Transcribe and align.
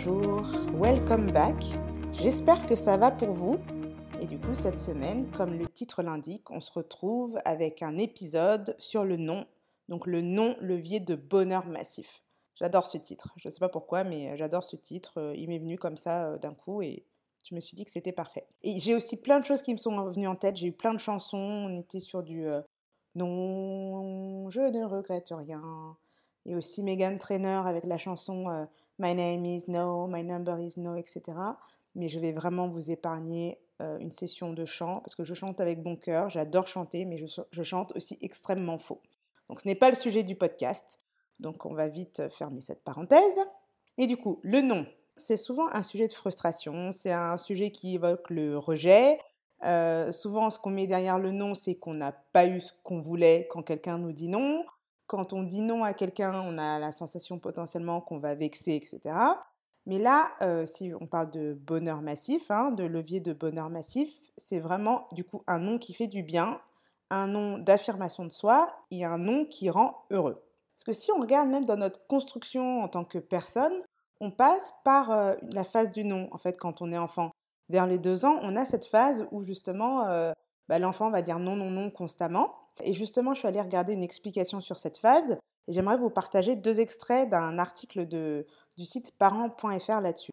Bonjour, 0.00 0.42
welcome 0.74 1.32
back. 1.32 1.56
J'espère 2.12 2.64
que 2.66 2.76
ça 2.76 2.96
va 2.96 3.10
pour 3.10 3.32
vous. 3.32 3.58
Et 4.20 4.26
du 4.26 4.38
coup, 4.38 4.54
cette 4.54 4.78
semaine, 4.78 5.28
comme 5.32 5.58
le 5.58 5.66
titre 5.66 6.04
l'indique, 6.04 6.52
on 6.52 6.60
se 6.60 6.70
retrouve 6.70 7.36
avec 7.44 7.82
un 7.82 7.98
épisode 7.98 8.76
sur 8.78 9.04
le 9.04 9.16
nom, 9.16 9.44
donc 9.88 10.06
le 10.06 10.22
non-levier 10.22 11.00
de 11.00 11.16
bonheur 11.16 11.66
massif. 11.66 12.22
J'adore 12.54 12.86
ce 12.86 12.96
titre. 12.96 13.34
Je 13.38 13.48
ne 13.48 13.50
sais 13.50 13.58
pas 13.58 13.68
pourquoi, 13.68 14.04
mais 14.04 14.36
j'adore 14.36 14.62
ce 14.62 14.76
titre. 14.76 15.34
Il 15.36 15.48
m'est 15.48 15.58
venu 15.58 15.76
comme 15.76 15.96
ça 15.96 16.38
d'un 16.38 16.54
coup 16.54 16.80
et 16.80 17.04
je 17.44 17.56
me 17.56 17.60
suis 17.60 17.74
dit 17.74 17.84
que 17.84 17.90
c'était 17.90 18.12
parfait. 18.12 18.46
Et 18.62 18.78
j'ai 18.78 18.94
aussi 18.94 19.16
plein 19.16 19.40
de 19.40 19.44
choses 19.44 19.62
qui 19.62 19.72
me 19.72 19.78
sont 19.78 20.10
venues 20.10 20.28
en 20.28 20.36
tête. 20.36 20.54
J'ai 20.54 20.68
eu 20.68 20.72
plein 20.72 20.94
de 20.94 21.00
chansons. 21.00 21.38
On 21.38 21.76
était 21.76 21.98
sur 21.98 22.22
du 22.22 22.46
non, 23.16 24.48
je 24.48 24.60
ne 24.60 24.84
regrette 24.84 25.32
rien. 25.32 25.96
Et 26.46 26.54
aussi 26.54 26.84
Megan 26.84 27.18
Trainer 27.18 27.62
avec 27.66 27.82
la 27.82 27.96
chanson 27.96 28.68
My 28.98 29.14
name 29.14 29.44
is 29.44 29.68
no, 29.68 30.06
my 30.08 30.22
number 30.22 30.58
is 30.60 30.74
no, 30.76 30.96
etc. 30.96 31.22
Mais 31.94 32.08
je 32.08 32.18
vais 32.18 32.32
vraiment 32.32 32.68
vous 32.68 32.90
épargner 32.90 33.58
une 34.00 34.10
session 34.10 34.52
de 34.52 34.64
chant 34.64 35.00
parce 35.00 35.14
que 35.14 35.22
je 35.22 35.34
chante 35.34 35.60
avec 35.60 35.80
bon 35.82 35.94
cœur. 35.94 36.28
J'adore 36.30 36.66
chanter, 36.66 37.04
mais 37.04 37.16
je, 37.16 37.62
chante 37.62 37.92
aussi 37.94 38.18
extrêmement 38.20 38.78
faux. 38.78 39.00
Donc 39.48 39.60
ce 39.60 39.68
n'est 39.68 39.76
pas 39.76 39.90
le 39.90 39.94
sujet 39.94 40.24
du 40.24 40.34
podcast. 40.34 41.00
Donc 41.38 41.64
on 41.64 41.74
va 41.74 41.86
vite 41.86 42.28
fermer 42.28 42.60
cette 42.60 42.82
parenthèse. 42.82 43.38
Et 43.98 44.06
du 44.06 44.16
coup, 44.16 44.40
le 44.42 44.62
nom, 44.62 44.86
c'est 45.16 45.36
souvent 45.36 45.68
un 45.72 45.82
sujet 45.82 46.06
de 46.06 46.12
frustration, 46.12 46.92
c'est 46.92 47.12
un 47.12 47.36
sujet 47.36 47.70
qui 47.70 47.94
évoque 47.94 48.30
le 48.30 48.58
rejet. 48.58 49.18
Euh, 49.64 50.12
souvent, 50.12 50.50
ce 50.50 50.58
qu'on 50.58 50.70
met 50.70 50.86
derrière 50.86 51.18
le 51.18 51.32
non, 51.32 51.54
c'est 51.54 51.74
qu'on 51.74 51.94
n'a 51.94 52.12
pas 52.12 52.46
eu 52.46 52.60
ce 52.60 52.72
qu'on 52.84 53.00
voulait 53.00 53.48
quand 53.50 53.62
quelqu'un 53.62 53.98
nous 53.98 54.12
dit 54.12 54.28
non. 54.28 54.64
Quand 55.08 55.32
on 55.32 55.42
dit 55.42 55.62
non 55.62 55.84
à 55.84 55.94
quelqu'un, 55.94 56.40
on 56.44 56.58
a 56.58 56.78
la 56.78 56.92
sensation 56.92 57.38
potentiellement 57.38 58.00
qu'on 58.00 58.18
va 58.18 58.34
vexer, 58.34 58.74
etc. 58.76 59.16
Mais 59.86 59.98
là, 59.98 60.30
euh, 60.42 60.66
si 60.66 60.92
on 61.00 61.06
parle 61.06 61.30
de 61.30 61.54
bonheur 61.54 62.02
massif, 62.02 62.50
hein, 62.50 62.70
de 62.70 62.84
levier 62.84 63.18
de 63.18 63.32
bonheur 63.32 63.70
massif, 63.70 64.14
c'est 64.36 64.58
vraiment 64.58 65.08
du 65.12 65.24
coup 65.24 65.42
un 65.46 65.60
non 65.60 65.78
qui 65.78 65.94
fait 65.94 66.08
du 66.08 66.22
bien, 66.22 66.60
un 67.08 67.26
non 67.26 67.56
d'affirmation 67.56 68.26
de 68.26 68.30
soi 68.30 68.68
et 68.90 69.06
un 69.06 69.16
non 69.16 69.46
qui 69.46 69.70
rend 69.70 70.04
heureux. 70.10 70.44
Parce 70.76 70.84
que 70.84 70.92
si 70.92 71.10
on 71.10 71.20
regarde 71.20 71.48
même 71.48 71.64
dans 71.64 71.78
notre 71.78 72.06
construction 72.06 72.82
en 72.82 72.88
tant 72.88 73.04
que 73.04 73.18
personne, 73.18 73.82
on 74.20 74.30
passe 74.30 74.74
par 74.84 75.10
euh, 75.10 75.34
la 75.52 75.64
phase 75.64 75.90
du 75.90 76.04
non, 76.04 76.28
en 76.32 76.38
fait, 76.38 76.58
quand 76.58 76.82
on 76.82 76.92
est 76.92 76.98
enfant. 76.98 77.30
Vers 77.70 77.86
les 77.86 77.98
deux 77.98 78.26
ans, 78.26 78.38
on 78.42 78.56
a 78.56 78.66
cette 78.66 78.84
phase 78.84 79.26
où 79.30 79.42
justement, 79.42 80.06
euh, 80.06 80.32
bah, 80.68 80.78
l'enfant 80.78 81.10
va 81.10 81.22
dire 81.22 81.38
non, 81.38 81.56
non, 81.56 81.70
non 81.70 81.90
constamment. 81.90 82.54
Et 82.82 82.92
justement, 82.92 83.34
je 83.34 83.40
suis 83.40 83.48
allée 83.48 83.60
regarder 83.60 83.92
une 83.92 84.02
explication 84.02 84.60
sur 84.60 84.78
cette 84.78 84.98
phase 84.98 85.38
et 85.66 85.72
j'aimerais 85.72 85.96
vous 85.96 86.10
partager 86.10 86.56
deux 86.56 86.80
extraits 86.80 87.28
d'un 87.28 87.58
article 87.58 88.06
de, 88.06 88.46
du 88.76 88.84
site 88.84 89.12
parents.fr 89.18 90.00
là-dessus. 90.00 90.32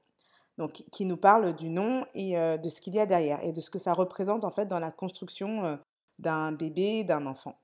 Qui 0.91 1.03
nous 1.03 1.17
parle 1.17 1.53
du 1.53 1.67
non 1.67 2.05
et 2.13 2.37
euh, 2.37 2.57
de 2.57 2.69
ce 2.69 2.79
qu'il 2.79 2.95
y 2.95 2.99
a 2.99 3.05
derrière 3.05 3.43
et 3.43 3.51
de 3.51 3.59
ce 3.59 3.69
que 3.69 3.77
ça 3.77 3.91
représente 3.91 4.45
en 4.45 4.51
fait 4.51 4.67
dans 4.67 4.79
la 4.79 4.89
construction 4.89 5.77
d'un 6.17 6.53
bébé, 6.53 7.03
d'un 7.03 7.25
enfant. 7.25 7.57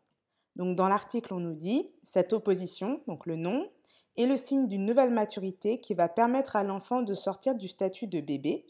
Donc, 0.56 0.76
dans 0.76 0.88
l'article, 0.88 1.34
on 1.34 1.40
nous 1.40 1.54
dit 1.54 1.90
cette 2.04 2.34
opposition, 2.34 3.02
donc 3.08 3.26
le 3.26 3.36
non, 3.36 3.70
est 4.18 4.26
le 4.26 4.36
signe 4.36 4.68
d'une 4.68 4.86
nouvelle 4.86 5.12
maturité 5.12 5.80
qui 5.80 5.94
va 5.94 6.10
permettre 6.10 6.56
à 6.56 6.64
l'enfant 6.64 7.02
de 7.02 7.14
sortir 7.14 7.56
du 7.56 7.68
statut 7.68 8.08
de 8.08 8.20
bébé. 8.20 8.66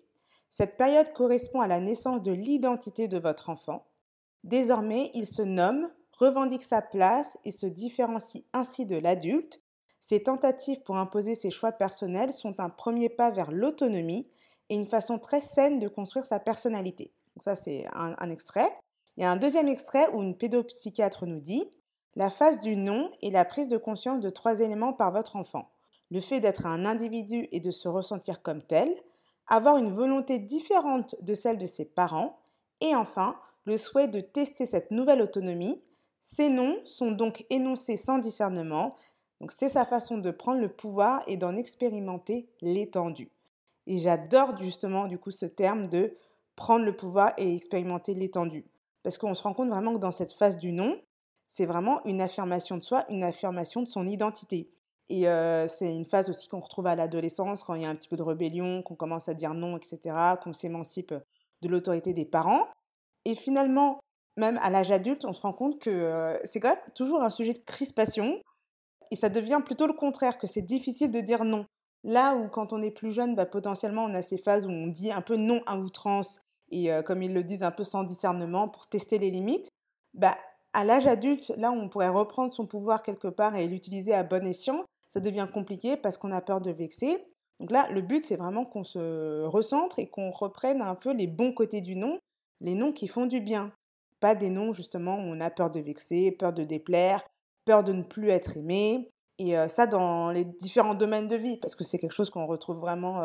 Cette 0.49 0.77
période 0.77 1.13
correspond 1.13 1.61
à 1.61 1.67
la 1.67 1.79
naissance 1.79 2.21
de 2.21 2.31
l'identité 2.31 3.07
de 3.07 3.17
votre 3.17 3.49
enfant. 3.49 3.87
Désormais, 4.43 5.11
il 5.13 5.27
se 5.27 5.41
nomme, 5.41 5.89
revendique 6.17 6.63
sa 6.63 6.81
place 6.81 7.37
et 7.45 7.51
se 7.51 7.65
différencie 7.65 8.43
ainsi 8.53 8.85
de 8.85 8.97
l'adulte. 8.97 9.61
Ces 9.99 10.23
tentatives 10.23 10.81
pour 10.81 10.97
imposer 10.97 11.35
ses 11.35 11.49
choix 11.49 11.71
personnels 11.71 12.33
sont 12.33 12.59
un 12.59 12.69
premier 12.69 13.09
pas 13.09 13.29
vers 13.29 13.51
l'autonomie 13.51 14.27
et 14.69 14.75
une 14.75 14.87
façon 14.87 15.19
très 15.19 15.41
saine 15.41 15.79
de 15.79 15.87
construire 15.87 16.25
sa 16.25 16.39
personnalité. 16.39 17.13
Donc 17.35 17.43
ça, 17.43 17.55
c'est 17.55 17.85
un, 17.93 18.15
un 18.17 18.29
extrait. 18.29 18.71
Il 19.17 19.23
y 19.23 19.25
a 19.25 19.31
un 19.31 19.37
deuxième 19.37 19.67
extrait 19.67 20.09
où 20.13 20.21
une 20.21 20.37
pédopsychiatre 20.37 21.25
nous 21.25 21.39
dit 21.39 21.69
la 22.15 22.29
phase 22.29 22.59
du 22.59 22.75
non 22.75 23.09
est 23.21 23.29
la 23.29 23.45
prise 23.45 23.69
de 23.69 23.77
conscience 23.77 24.19
de 24.19 24.29
trois 24.29 24.59
éléments 24.59 24.91
par 24.91 25.11
votre 25.11 25.37
enfant. 25.37 25.69
Le 26.09 26.19
fait 26.19 26.41
d'être 26.41 26.65
un 26.65 26.85
individu 26.85 27.47
et 27.53 27.61
de 27.61 27.71
se 27.71 27.87
ressentir 27.87 28.41
comme 28.41 28.61
tel, 28.61 28.93
avoir 29.47 29.77
une 29.77 29.93
volonté 29.93 30.37
différente 30.37 31.15
de 31.21 31.33
celle 31.33 31.57
de 31.57 31.65
ses 31.65 31.85
parents, 31.85 32.37
et 32.81 32.95
enfin, 32.95 33.37
le 33.65 33.77
souhait 33.77 34.07
de 34.07 34.21
tester 34.21 34.65
cette 34.65 34.91
nouvelle 34.91 35.21
autonomie. 35.21 35.81
Ces 36.21 36.49
noms 36.49 36.77
sont 36.85 37.11
donc 37.11 37.45
énoncés 37.49 37.97
sans 37.97 38.19
discernement, 38.19 38.95
donc 39.39 39.51
c'est 39.51 39.69
sa 39.69 39.85
façon 39.85 40.17
de 40.17 40.29
prendre 40.31 40.61
le 40.61 40.69
pouvoir 40.69 41.23
et 41.27 41.37
d'en 41.37 41.55
expérimenter 41.55 42.47
l'étendue. 42.61 43.31
Et 43.87 43.97
j'adore 43.97 44.55
justement 44.57 45.07
du 45.07 45.17
coup 45.17 45.31
ce 45.31 45.47
terme 45.47 45.87
de 45.87 46.15
prendre 46.55 46.85
le 46.85 46.95
pouvoir 46.95 47.33
et 47.37 47.55
expérimenter 47.55 48.13
l'étendue. 48.13 48.65
Parce 49.01 49.17
qu'on 49.17 49.33
se 49.33 49.41
rend 49.41 49.53
compte 49.53 49.69
vraiment 49.69 49.93
que 49.93 49.99
dans 49.99 50.11
cette 50.11 50.33
phase 50.33 50.57
du 50.57 50.71
non, 50.71 51.01
c'est 51.47 51.65
vraiment 51.65 52.05
une 52.05 52.21
affirmation 52.21 52.77
de 52.77 52.83
soi, 52.83 53.05
une 53.09 53.23
affirmation 53.23 53.81
de 53.81 53.87
son 53.87 54.07
identité. 54.07 54.69
Et 55.09 55.23
c'est 55.67 55.91
une 55.91 56.05
phase 56.05 56.29
aussi 56.29 56.47
qu'on 56.47 56.59
retrouve 56.59 56.85
à 56.87 56.95
l'adolescence, 56.95 57.63
quand 57.63 57.73
il 57.73 57.81
y 57.81 57.85
a 57.85 57.89
un 57.89 57.95
petit 57.95 58.07
peu 58.07 58.15
de 58.15 58.23
rébellion, 58.23 58.83
qu'on 58.83 58.95
commence 58.95 59.27
à 59.27 59.33
dire 59.33 59.53
non, 59.55 59.75
etc., 59.75 60.15
qu'on 60.41 60.53
s'émancipe 60.53 61.13
de 61.61 61.67
l'autorité 61.67 62.13
des 62.13 62.25
parents. 62.25 62.67
Et 63.25 63.35
finalement, 63.35 63.99
même 64.37 64.57
à 64.61 64.69
l'âge 64.69 64.91
adulte, 64.91 65.25
on 65.25 65.33
se 65.33 65.41
rend 65.41 65.53
compte 65.53 65.79
que 65.79 66.39
c'est 66.43 66.59
quand 66.59 66.69
même 66.69 66.93
toujours 66.95 67.21
un 67.21 67.29
sujet 67.29 67.53
de 67.53 67.59
crispation. 67.59 68.39
Et 69.11 69.15
ça 69.15 69.29
devient 69.29 69.61
plutôt 69.65 69.87
le 69.87 69.93
contraire, 69.93 70.37
que 70.37 70.47
c'est 70.47 70.61
difficile 70.61 71.11
de 71.11 71.19
dire 71.19 71.43
non. 71.43 71.65
Là 72.03 72.35
où 72.35 72.47
quand 72.47 72.73
on 72.73 72.81
est 72.81 72.91
plus 72.91 73.11
jeune, 73.11 73.35
bah, 73.35 73.45
potentiellement 73.45 74.05
on 74.05 74.13
a 74.15 74.21
ces 74.21 74.37
phases 74.37 74.65
où 74.65 74.69
on 74.69 74.87
dit 74.87 75.11
un 75.11 75.21
peu 75.21 75.35
non 75.35 75.61
à 75.65 75.77
outrance 75.77 76.41
et 76.71 76.89
comme 77.05 77.21
ils 77.21 77.33
le 77.33 77.43
disent 77.43 77.63
un 77.63 77.71
peu 77.71 77.83
sans 77.83 78.03
discernement 78.03 78.69
pour 78.69 78.87
tester 78.87 79.19
les 79.19 79.29
limites, 79.29 79.69
bah, 80.13 80.37
à 80.73 80.85
l'âge 80.85 81.05
adulte, 81.05 81.51
là 81.57 81.71
où 81.71 81.75
on 81.75 81.89
pourrait 81.89 82.07
reprendre 82.07 82.53
son 82.53 82.65
pouvoir 82.65 83.03
quelque 83.03 83.27
part 83.27 83.55
et 83.55 83.67
l'utiliser 83.67 84.13
à 84.13 84.23
bon 84.23 84.47
escient, 84.47 84.85
ça 85.09 85.19
devient 85.19 85.47
compliqué 85.53 85.97
parce 85.97 86.17
qu'on 86.17 86.31
a 86.31 86.41
peur 86.41 86.61
de 86.61 86.71
vexer. 86.71 87.25
Donc 87.59 87.71
là, 87.71 87.89
le 87.91 88.01
but, 88.01 88.25
c'est 88.25 88.37
vraiment 88.37 88.65
qu'on 88.65 88.85
se 88.85 89.43
recentre 89.43 89.99
et 89.99 90.09
qu'on 90.09 90.31
reprenne 90.31 90.81
un 90.81 90.95
peu 90.95 91.11
les 91.11 91.27
bons 91.27 91.53
côtés 91.53 91.81
du 91.81 91.95
nom, 91.95 92.17
les 92.61 92.75
noms 92.75 92.93
qui 92.93 93.07
font 93.07 93.25
du 93.25 93.41
bien. 93.41 93.71
Pas 94.19 94.35
des 94.35 94.49
noms 94.49 94.71
justement 94.71 95.15
où 95.15 95.23
on 95.23 95.41
a 95.41 95.49
peur 95.49 95.69
de 95.69 95.79
vexer, 95.79 96.31
peur 96.31 96.53
de 96.53 96.63
déplaire, 96.63 97.23
peur 97.65 97.83
de 97.83 97.91
ne 97.91 98.03
plus 98.03 98.29
être 98.29 98.55
aimé. 98.55 99.11
Et 99.39 99.55
ça 99.67 99.87
dans 99.87 100.29
les 100.29 100.45
différents 100.45 100.93
domaines 100.93 101.27
de 101.27 101.35
vie, 101.35 101.57
parce 101.57 101.75
que 101.75 101.83
c'est 101.83 101.97
quelque 101.97 102.13
chose 102.13 102.29
qu'on 102.29 102.45
retrouve 102.45 102.77
vraiment 102.77 103.23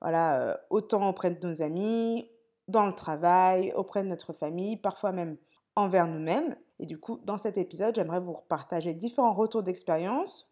voilà, 0.00 0.58
autant 0.70 1.06
auprès 1.10 1.30
de 1.30 1.46
nos 1.46 1.60
amis, 1.60 2.30
dans 2.68 2.86
le 2.86 2.94
travail, 2.94 3.70
auprès 3.74 4.02
de 4.02 4.08
notre 4.08 4.32
famille, 4.32 4.78
parfois 4.78 5.12
même 5.12 5.36
envers 5.76 6.06
nous-mêmes. 6.06 6.56
Et 6.78 6.86
du 6.86 6.98
coup, 6.98 7.20
dans 7.24 7.36
cet 7.36 7.58
épisode, 7.58 7.94
j'aimerais 7.94 8.20
vous 8.20 8.38
partager 8.48 8.94
différents 8.94 9.34
retours 9.34 9.62
d'expérience 9.62 10.48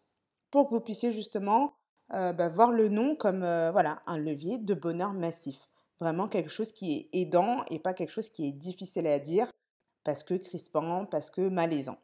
pour 0.51 0.69
que 0.69 0.75
vous 0.75 0.81
puissiez 0.81 1.11
justement 1.11 1.73
bah, 2.11 2.47
voir 2.49 2.71
le 2.71 2.89
nom 2.89 3.15
comme 3.15 3.39
voilà, 3.39 4.03
un 4.05 4.19
levier 4.19 4.59
de 4.59 4.75
bonheur 4.75 5.13
massif. 5.13 5.57
Vraiment 5.99 6.27
quelque 6.27 6.49
chose 6.49 6.71
qui 6.71 6.93
est 6.93 7.09
aidant 7.13 7.63
et 7.69 7.79
pas 7.79 7.93
quelque 7.93 8.11
chose 8.11 8.29
qui 8.29 8.47
est 8.47 8.51
difficile 8.51 9.07
à 9.07 9.19
dire 9.19 9.51
parce 10.03 10.23
que 10.23 10.33
crispant, 10.35 11.05
parce 11.05 11.29
que 11.29 11.41
malaisant. 11.41 11.97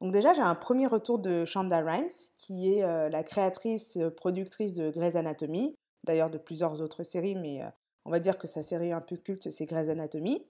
Donc 0.00 0.12
déjà, 0.12 0.32
j'ai 0.32 0.42
un 0.42 0.54
premier 0.54 0.86
retour 0.86 1.18
de 1.18 1.44
Shonda 1.44 1.80
Rhimes, 1.80 2.08
qui 2.36 2.72
est 2.74 2.82
euh, 2.82 3.08
la 3.08 3.22
créatrice, 3.22 3.98
productrice 4.16 4.74
de 4.74 4.90
Grey's 4.90 5.16
Anatomy, 5.16 5.74
d'ailleurs 6.04 6.30
de 6.30 6.38
plusieurs 6.38 6.82
autres 6.82 7.02
séries, 7.02 7.36
mais 7.36 7.62
on 8.04 8.10
va 8.10 8.20
dire 8.20 8.38
que 8.38 8.46
sa 8.46 8.62
série 8.62 8.92
un 8.92 9.00
peu 9.00 9.16
culte, 9.16 9.50
c'est 9.50 9.66
Grey's 9.66 9.88
Anatomy. 9.88 10.44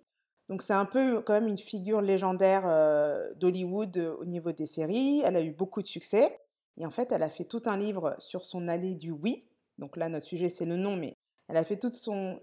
Donc 0.48 0.62
c'est 0.62 0.72
un 0.72 0.84
peu 0.84 1.20
quand 1.20 1.32
même 1.32 1.48
une 1.48 1.56
figure 1.56 2.00
légendaire 2.00 2.64
euh, 2.66 3.32
d'Hollywood 3.34 3.96
euh, 3.96 4.14
au 4.16 4.24
niveau 4.24 4.52
des 4.52 4.66
séries. 4.66 5.22
Elle 5.24 5.36
a 5.36 5.42
eu 5.42 5.50
beaucoup 5.50 5.82
de 5.82 5.86
succès. 5.86 6.38
Et 6.76 6.86
en 6.86 6.90
fait, 6.90 7.10
elle 7.10 7.22
a 7.22 7.30
fait 7.30 7.44
tout 7.44 7.62
un 7.66 7.76
livre 7.76 8.14
sur 8.18 8.44
son 8.44 8.68
année 8.68 8.94
du 8.94 9.10
oui. 9.10 9.44
Donc 9.78 9.96
là, 9.96 10.08
notre 10.08 10.26
sujet, 10.26 10.48
c'est 10.48 10.66
le 10.66 10.76
non, 10.76 10.96
mais 10.96 11.15
elle 11.48 11.56
a 11.56 11.64
fait 11.64 11.78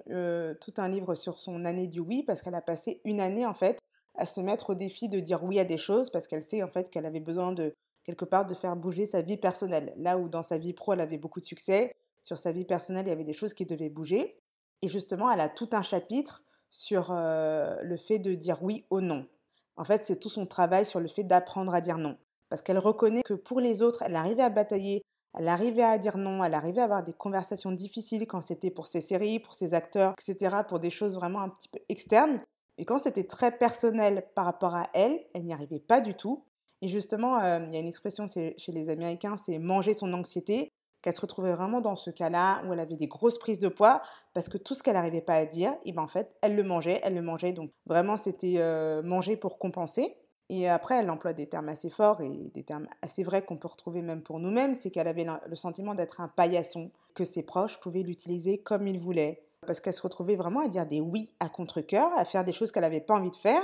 euh, 0.09 0.53
tout 0.61 0.73
un 0.77 0.87
livre 0.87 1.15
sur 1.15 1.37
son 1.37 1.65
année 1.65 1.87
du 1.87 1.99
oui 1.99 2.23
parce 2.23 2.41
qu'elle 2.41 2.55
a 2.55 2.61
passé 2.61 3.01
une 3.03 3.19
année, 3.19 3.45
en 3.45 3.53
fait, 3.53 3.79
à 4.15 4.25
se 4.25 4.39
mettre 4.39 4.71
au 4.71 4.75
défi 4.75 5.09
de 5.09 5.19
dire 5.19 5.43
oui 5.43 5.59
à 5.59 5.65
des 5.65 5.77
choses 5.77 6.09
parce 6.09 6.27
qu'elle 6.27 6.43
sait, 6.43 6.63
en 6.63 6.69
fait, 6.69 6.89
qu'elle 6.89 7.05
avait 7.05 7.19
besoin 7.19 7.51
de, 7.51 7.73
quelque 8.03 8.25
part, 8.25 8.45
de 8.45 8.53
faire 8.53 8.75
bouger 8.75 9.05
sa 9.05 9.21
vie 9.21 9.37
personnelle. 9.37 9.93
Là 9.97 10.17
où 10.17 10.29
dans 10.29 10.43
sa 10.43 10.57
vie 10.57 10.73
pro, 10.73 10.93
elle 10.93 11.01
avait 11.01 11.17
beaucoup 11.17 11.41
de 11.41 11.45
succès, 11.45 11.95
sur 12.21 12.37
sa 12.37 12.53
vie 12.53 12.65
personnelle, 12.65 13.05
il 13.05 13.09
y 13.09 13.13
avait 13.13 13.25
des 13.25 13.33
choses 13.33 13.53
qui 13.53 13.65
devaient 13.65 13.89
bouger. 13.89 14.39
Et 14.81 14.87
justement, 14.87 15.29
elle 15.29 15.41
a 15.41 15.49
tout 15.49 15.69
un 15.73 15.81
chapitre 15.81 16.43
sur 16.69 17.11
le 17.11 17.97
fait 17.97 18.19
de 18.19 18.33
dire 18.33 18.63
oui 18.63 18.85
ou 18.89 19.01
non. 19.01 19.27
En 19.75 19.83
fait, 19.83 20.05
c'est 20.05 20.19
tout 20.19 20.29
son 20.29 20.45
travail 20.45 20.85
sur 20.85 20.99
le 20.99 21.07
fait 21.07 21.23
d'apprendre 21.23 21.73
à 21.73 21.81
dire 21.81 21.97
non. 21.97 22.17
Parce 22.49 22.61
qu'elle 22.61 22.77
reconnaît 22.77 23.23
que 23.23 23.33
pour 23.33 23.59
les 23.59 23.81
autres, 23.81 24.03
elle 24.03 24.15
arrivait 24.15 24.43
à 24.43 24.49
batailler, 24.49 25.03
elle 25.37 25.47
arrivait 25.47 25.83
à 25.83 25.97
dire 25.97 26.17
non, 26.17 26.43
elle 26.43 26.53
arrivait 26.53 26.81
à 26.81 26.85
avoir 26.85 27.03
des 27.03 27.13
conversations 27.13 27.71
difficiles 27.71 28.27
quand 28.27 28.41
c'était 28.41 28.69
pour 28.69 28.87
ses 28.87 29.01
séries, 29.01 29.39
pour 29.39 29.53
ses 29.53 29.73
acteurs, 29.73 30.13
etc., 30.13 30.57
pour 30.67 30.79
des 30.79 30.89
choses 30.89 31.15
vraiment 31.15 31.41
un 31.41 31.49
petit 31.49 31.67
peu 31.67 31.79
externes. 31.89 32.39
Et 32.77 32.85
quand 32.85 32.97
c'était 32.97 33.25
très 33.25 33.51
personnel 33.51 34.25
par 34.35 34.45
rapport 34.45 34.75
à 34.75 34.89
elle, 34.93 35.19
elle 35.33 35.43
n'y 35.43 35.53
arrivait 35.53 35.79
pas 35.79 36.01
du 36.01 36.13
tout. 36.15 36.45
Et 36.81 36.87
justement, 36.87 37.39
il 37.39 37.73
y 37.73 37.77
a 37.77 37.79
une 37.79 37.87
expression 37.87 38.25
chez 38.27 38.71
les 38.71 38.89
Américains, 38.89 39.35
c'est 39.37 39.57
manger 39.57 39.93
son 39.93 40.11
anxiété. 40.13 40.69
qu'elle 41.01 41.13
se 41.13 41.21
retrouvait 41.21 41.53
vraiment 41.53 41.81
dans 41.81 41.97
ce 41.97 42.09
cas-là 42.09 42.63
où 42.65 42.71
elle 42.71 42.79
avait 42.79 42.95
des 42.95 43.07
grosses 43.07 43.37
prises 43.37 43.59
de 43.59 43.67
poids 43.67 44.01
parce 44.33 44.47
que 44.47 44.57
tout 44.57 44.73
ce 44.73 44.83
qu'elle 44.83 44.93
n'arrivait 44.93 45.21
pas 45.21 45.35
à 45.35 45.45
dire, 45.45 45.73
et 45.83 45.91
ben 45.91 46.01
en 46.01 46.07
fait, 46.07 46.33
elle 46.41 46.55
le 46.55 46.63
mangeait, 46.63 47.01
elle 47.03 47.13
le 47.15 47.21
mangeait. 47.21 47.51
Donc 47.51 47.71
vraiment, 47.85 48.15
c'était 48.15 48.55
euh, 48.57 49.01
manger 49.01 49.35
pour 49.35 49.59
compenser. 49.59 50.15
Et 50.49 50.67
après, 50.67 50.99
elle 50.99 51.09
emploie 51.09 51.33
des 51.33 51.47
termes 51.47 51.69
assez 51.69 51.89
forts 51.89 52.21
et 52.21 52.29
des 52.29 52.63
termes 52.63 52.87
assez 53.01 53.23
vrais 53.23 53.43
qu'on 53.43 53.57
peut 53.57 53.67
retrouver 53.67 54.01
même 54.01 54.21
pour 54.21 54.39
nous-mêmes. 54.39 54.73
C'est 54.73 54.91
qu'elle 54.91 55.07
avait 55.07 55.25
le 55.47 55.55
sentiment 55.55 55.95
d'être 55.95 56.21
un 56.21 56.27
paillasson, 56.27 56.91
que 57.15 57.23
ses 57.23 57.43
proches 57.43 57.79
pouvaient 57.79 58.03
l'utiliser 58.03 58.57
comme 58.57 58.87
ils 58.87 58.99
voulaient. 58.99 59.45
Parce 59.65 59.79
qu'elle 59.79 59.93
se 59.93 60.01
retrouvait 60.01 60.35
vraiment 60.35 60.59
à 60.59 60.67
dire 60.67 60.85
des 60.85 60.99
oui 60.99 61.31
à 61.39 61.49
contre-coeur, 61.49 62.11
à 62.17 62.25
faire 62.25 62.43
des 62.43 62.51
choses 62.51 62.71
qu'elle 62.71 62.83
n'avait 62.83 62.99
pas 62.99 63.15
envie 63.15 63.31
de 63.31 63.35
faire. 63.35 63.63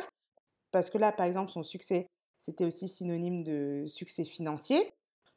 Parce 0.72 0.90
que 0.90 0.98
là, 0.98 1.12
par 1.12 1.26
exemple, 1.26 1.52
son 1.52 1.64
succès, 1.64 2.08
c'était 2.40 2.66
aussi 2.66 2.88
synonyme 2.88 3.44
de 3.44 3.86
succès 3.88 4.24
financier. 4.24 4.92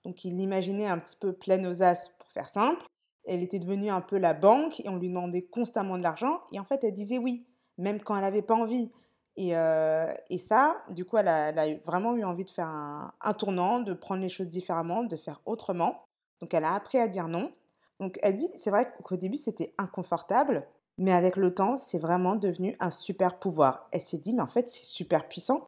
Donc 0.05 0.25
il 0.25 0.37
l'imaginait 0.37 0.87
un 0.87 0.99
petit 0.99 1.17
peu 1.17 1.33
pleine 1.33 1.67
aux 1.67 1.83
as, 1.83 2.11
pour 2.19 2.31
faire 2.31 2.49
simple. 2.49 2.85
Elle 3.25 3.43
était 3.43 3.59
devenue 3.59 3.91
un 3.91 4.01
peu 4.01 4.19
la 4.19 4.35
banque 4.35 4.81
et 4.81 4.89
on 4.89 4.97
lui 4.97 5.09
demandait 5.09 5.43
constamment 5.43 5.99
de 5.99 6.03
l'argent. 6.03 6.41
Et 6.53 6.59
en 6.59 6.65
fait, 6.65 6.83
elle 6.85 6.95
disait 6.95 7.19
oui, 7.19 7.47
même 7.79 8.01
quand 8.01 8.15
elle 8.17 8.23
n'avait 8.23 8.43
pas 8.43 8.55
envie. 8.55 8.91
Et, 9.37 9.57
euh, 9.57 10.13
et, 10.29 10.39
ça, 10.39 10.83
du 10.91 11.05
coup, 11.05 11.17
elle 11.17 11.29
a, 11.29 11.75
vraiment 11.85 12.15
eu 12.17 12.25
envie 12.25 12.45
de 12.45 12.51
faire 12.51 12.69
un, 12.69 13.35
tournant, 13.35 13.81
de 13.81 13.95
prendre 13.95 14.21
les 14.21 14.29
choses 14.29 14.49
différemment, 14.49 15.05
de 15.05 15.17
faire 15.17 15.41
autrement. 15.47 16.05
Donc 16.41 16.53
elle 16.55 16.65
a 16.65 16.75
appris 16.75 16.99
à 16.99 17.09
dire 17.09 17.29
non. 17.29 17.53
Donc 17.99 18.19
elle 18.23 18.37
dit, 18.37 18.49
c'est 18.55 18.71
vrai 18.71 18.93
qu'au 19.03 19.17
début, 19.17 19.39
c'était 19.39 19.75
inconfortable, 19.79 20.67
mais 20.99 21.13
avec 21.13 21.37
le 21.37 21.55
temps, 21.55 21.77
c'est 21.77 21.99
vraiment 21.99 22.37
devenu 22.37 22.77
un 22.81 22.91
super 22.91 23.39
pouvoir. 23.39 23.89
Elle 23.93 24.01
s'est 24.01 24.19
dit, 24.19 24.35
mais 24.35 24.43
en 24.43 24.49
fait, 24.49 24.69
c'est 24.69 24.85
super 24.85 25.29
puissant 25.29 25.67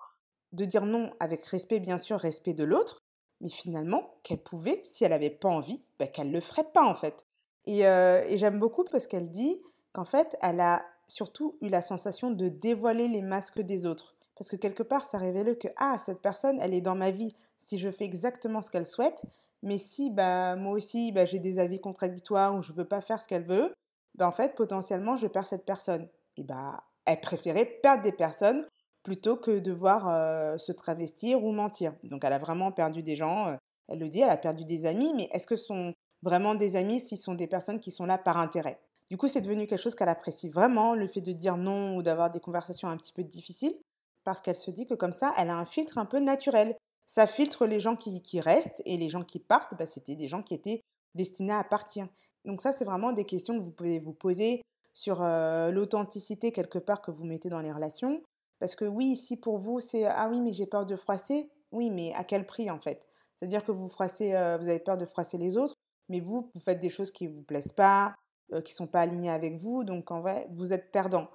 de 0.53 0.65
dire 0.65 0.85
non 0.85 1.13
avec 1.19 1.45
respect, 1.45 1.81
bien 1.81 1.99
sûr, 1.99 2.19
respect 2.19 2.55
de 2.55 2.65
l'autre, 2.65 3.03
mais 3.41 3.49
finalement, 3.49 4.15
qu'elle 4.23 4.43
pouvait, 4.43 4.81
si 4.83 5.05
elle 5.05 5.11
n'avait 5.11 5.31
pas 5.31 5.49
envie, 5.49 5.83
bah, 5.99 6.07
qu'elle 6.07 6.29
ne 6.29 6.35
le 6.35 6.41
ferait 6.41 6.71
pas 6.73 6.85
en 6.85 6.95
fait. 6.95 7.25
Et, 7.67 7.87
euh, 7.87 8.23
et 8.29 8.37
j'aime 8.37 8.59
beaucoup 8.59 8.85
parce 8.85 9.07
qu'elle 9.07 9.31
dit 9.31 9.61
qu'en 9.93 10.05
fait, 10.05 10.37
elle 10.43 10.61
a 10.61 10.85
surtout 11.09 11.57
eu 11.61 11.69
la 11.69 11.83
sensation 11.83 12.31
de 12.31 12.49
dévoiler 12.49 13.09
les 13.09 13.23
masques 13.23 13.61
des 13.61 13.87
autres. 13.87 14.15
Parce 14.37 14.51
que 14.51 14.57
quelque 14.57 14.83
part, 14.83 15.07
ça 15.07 15.19
révélait 15.19 15.57
que, 15.57 15.69
ah, 15.77 15.97
cette 15.99 16.21
personne, 16.21 16.59
elle 16.61 16.75
est 16.75 16.81
dans 16.81 16.97
ma 16.97 17.11
vie 17.11 17.37
si 17.61 17.79
je 17.79 17.91
fais 17.91 18.05
exactement 18.05 18.61
ce 18.61 18.71
qu'elle 18.71 18.87
souhaite, 18.87 19.23
mais 19.63 19.79
si 19.79 20.11
bah, 20.11 20.57
moi 20.57 20.73
aussi, 20.73 21.13
bah, 21.13 21.25
j'ai 21.25 21.39
des 21.39 21.59
avis 21.59 21.81
contradictoires 21.81 22.55
ou 22.55 22.63
je 22.63 22.73
ne 22.73 22.77
veux 22.77 22.85
pas 22.85 23.01
faire 23.01 23.23
ce 23.23 23.29
qu'elle 23.29 23.45
veut, 23.45 23.73
bah, 24.17 24.29
en 24.29 24.33
fait, 24.33 24.55
potentiellement, 24.55 25.17
je 25.17 25.27
perds 25.27 25.47
cette 25.47 25.65
personne. 25.65 26.09
Et 26.37 26.43
bah, 26.43 26.83
elle 27.07 27.21
préférait 27.21 27.65
perdre 27.65 28.03
des 28.03 28.13
personnes 28.13 28.67
plutôt 29.03 29.37
que 29.37 29.59
devoir 29.59 30.09
euh, 30.09 30.57
se 30.59 30.73
travestir 30.73 31.45
ou 31.45 31.53
mentir. 31.53 31.95
Donc 32.03 32.25
elle 32.25 32.33
a 32.33 32.39
vraiment 32.39 32.73
perdu 32.73 33.03
des 33.03 33.17
gens, 33.17 33.49
euh, 33.49 33.57
elle 33.89 34.01
le 34.01 34.09
dit, 34.09 34.21
elle 34.21 34.31
a 34.31 34.37
perdu 34.37 34.65
des 34.65 34.87
amis, 34.87 35.13
mais 35.15 35.29
est-ce 35.33 35.47
que 35.47 35.57
ce 35.57 35.67
sont 35.67 35.95
vraiment 36.23 36.55
des 36.55 36.75
amis 36.75 37.01
si 37.01 37.17
ce 37.17 37.25
sont 37.25 37.35
des 37.35 37.47
personnes 37.47 37.81
qui 37.81 37.91
sont 37.91 38.07
là 38.07 38.19
par 38.19 38.39
intérêt? 38.39 38.81
Du 39.11 39.17
coup, 39.17 39.29
c'est 39.29 39.41
devenu 39.41 39.67
quelque 39.67 39.81
chose 39.81 39.95
qu'elle 39.95 40.09
apprécie 40.09 40.49
vraiment, 40.49 40.95
le 40.95 41.07
fait 41.07 41.21
de 41.21 41.33
dire 41.33 41.57
non 41.57 41.97
ou 41.97 42.03
d'avoir 42.03 42.31
des 42.31 42.41
conversations 42.41 42.89
un 42.89 42.97
petit 42.97 43.13
peu 43.13 43.23
difficiles, 43.23 43.77
parce 44.25 44.41
qu'elle 44.41 44.57
se 44.57 44.71
dit 44.71 44.87
que 44.87 44.95
comme 44.95 45.13
ça, 45.13 45.33
elle 45.37 45.51
a 45.51 45.57
un 45.57 45.67
filtre 45.67 45.99
un 45.99 46.07
peu 46.07 46.19
naturel. 46.19 46.77
Ça 47.07 47.27
filtre 47.27 47.67
les 47.67 47.81
gens 47.81 47.97
qui, 47.97 48.41
restent 48.41 48.83
et 48.87 48.97
les 48.97 49.11
gens 49.11 49.23
qui 49.23 49.39
partent, 49.39 49.77
bah, 49.77 49.85
c'était 49.85 50.17
des 50.17 50.27
gens 50.27 50.43
qui 50.43 50.55
étaient 50.55 50.81
destinés 51.15 51.53
à 51.53 51.65
partir. 51.65 52.09
Donc 52.47 52.63
ça, 52.63 52.73
c'est 52.73 52.87
vraiment 52.87 53.13
des 53.13 53.25
questions 53.25 53.59
que 53.59 53.63
vous 53.63 53.71
pouvez 53.71 53.99
vous 53.99 54.15
poser 54.15 54.63
sur 54.95 55.23
l'authenticité 55.23 56.53
quelque 56.53 56.79
part 56.79 57.03
que 57.03 57.11
vous 57.11 57.25
mettez 57.25 57.49
dans 57.49 57.61
les 57.61 57.73
relations, 57.73 58.23
parce 58.61 58.75
que 58.77 58.85
oui, 58.85 59.17
si 59.17 59.37
pour 59.37 59.59
vous 59.59 59.81
c'est 59.81 60.05
ah 60.05 60.29
oui, 60.31 60.41
mais 60.41 60.53
j'ai 60.53 60.67
peur 60.67 60.87
de 60.87 60.95
froisser, 60.95 61.51
oui, 61.73 61.91
mais 61.91 62.15
à 62.15 62.23
quel 62.23 62.47
prix 62.47 62.71
en 62.71 62.79
fait? 62.79 63.09
C'est-à-dire 63.35 63.65
que 63.65 63.73
vous 63.73 63.89
froissez, 63.89 64.29
vous 64.29 64.69
avez 64.69 64.79
peur 64.79 64.97
de 64.97 65.05
froisser 65.05 65.37
les 65.37 65.57
autres, 65.57 65.75
mais 66.09 66.21
vous, 66.21 66.49
vous 66.55 66.61
faites 66.61 66.81
des 66.81 66.91
choses 66.91 67.11
qui 67.11 67.27
ne 67.27 67.35
vous 67.35 67.43
plaisent 67.43 67.73
pas, 67.73 68.15
euh, 68.53 68.61
qui 68.61 68.75
sont 68.75 68.87
pas 68.87 69.01
alignées 69.01 69.31
avec 69.31 69.59
vous, 69.59 69.85
donc 69.85 70.11
en 70.11 70.21
vrai, 70.21 70.47
vous 70.53 70.73
êtes 70.73 70.91
perdant. 70.91 71.29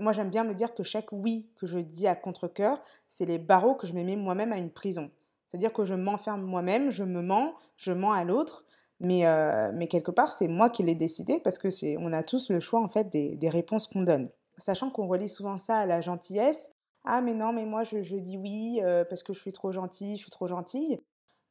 Moi, 0.00 0.12
j'aime 0.12 0.30
bien 0.30 0.44
me 0.44 0.54
dire 0.54 0.74
que 0.74 0.82
chaque 0.82 1.12
oui 1.12 1.50
que 1.56 1.66
je 1.66 1.78
dis 1.78 2.06
à 2.06 2.14
contre-coeur, 2.14 2.80
c'est 3.08 3.26
les 3.26 3.38
barreaux 3.38 3.74
que 3.74 3.86
je 3.86 3.92
me 3.92 4.02
mets 4.02 4.16
moi-même 4.16 4.52
à 4.52 4.56
une 4.56 4.70
prison. 4.70 5.10
C'est-à-dire 5.46 5.72
que 5.72 5.84
je 5.84 5.94
m'enferme 5.94 6.42
moi-même, 6.42 6.90
je 6.90 7.04
me 7.04 7.20
mens, 7.20 7.54
je 7.76 7.92
mens 7.92 8.12
à 8.12 8.24
l'autre, 8.24 8.64
mais, 8.98 9.26
euh, 9.26 9.70
mais 9.74 9.86
quelque 9.88 10.10
part, 10.10 10.32
c'est 10.32 10.48
moi 10.48 10.70
qui 10.70 10.82
l'ai 10.82 10.94
décidé 10.94 11.38
parce 11.38 11.58
que 11.58 11.70
c'est, 11.70 11.96
on 11.98 12.12
a 12.12 12.22
tous 12.22 12.50
le 12.50 12.60
choix 12.60 12.80
en 12.80 12.88
fait 12.88 13.10
des, 13.10 13.36
des 13.36 13.48
réponses 13.50 13.86
qu'on 13.86 14.02
donne 14.02 14.30
sachant 14.58 14.90
qu'on 14.90 15.06
relie 15.06 15.28
souvent 15.28 15.58
ça 15.58 15.78
à 15.78 15.86
la 15.86 16.00
gentillesse. 16.00 16.70
Ah 17.04 17.20
mais 17.20 17.34
non, 17.34 17.52
mais 17.52 17.66
moi 17.66 17.84
je, 17.84 17.98
dis 18.16 18.38
oui 18.38 18.80
euh, 18.82 19.04
parce 19.04 19.22
que 19.22 19.32
je 19.32 19.40
suis 19.40 19.52
trop 19.52 19.72
gentille, 19.72 20.16
je 20.16 20.22
suis 20.22 20.30
trop 20.30 20.46
gentille. 20.46 21.00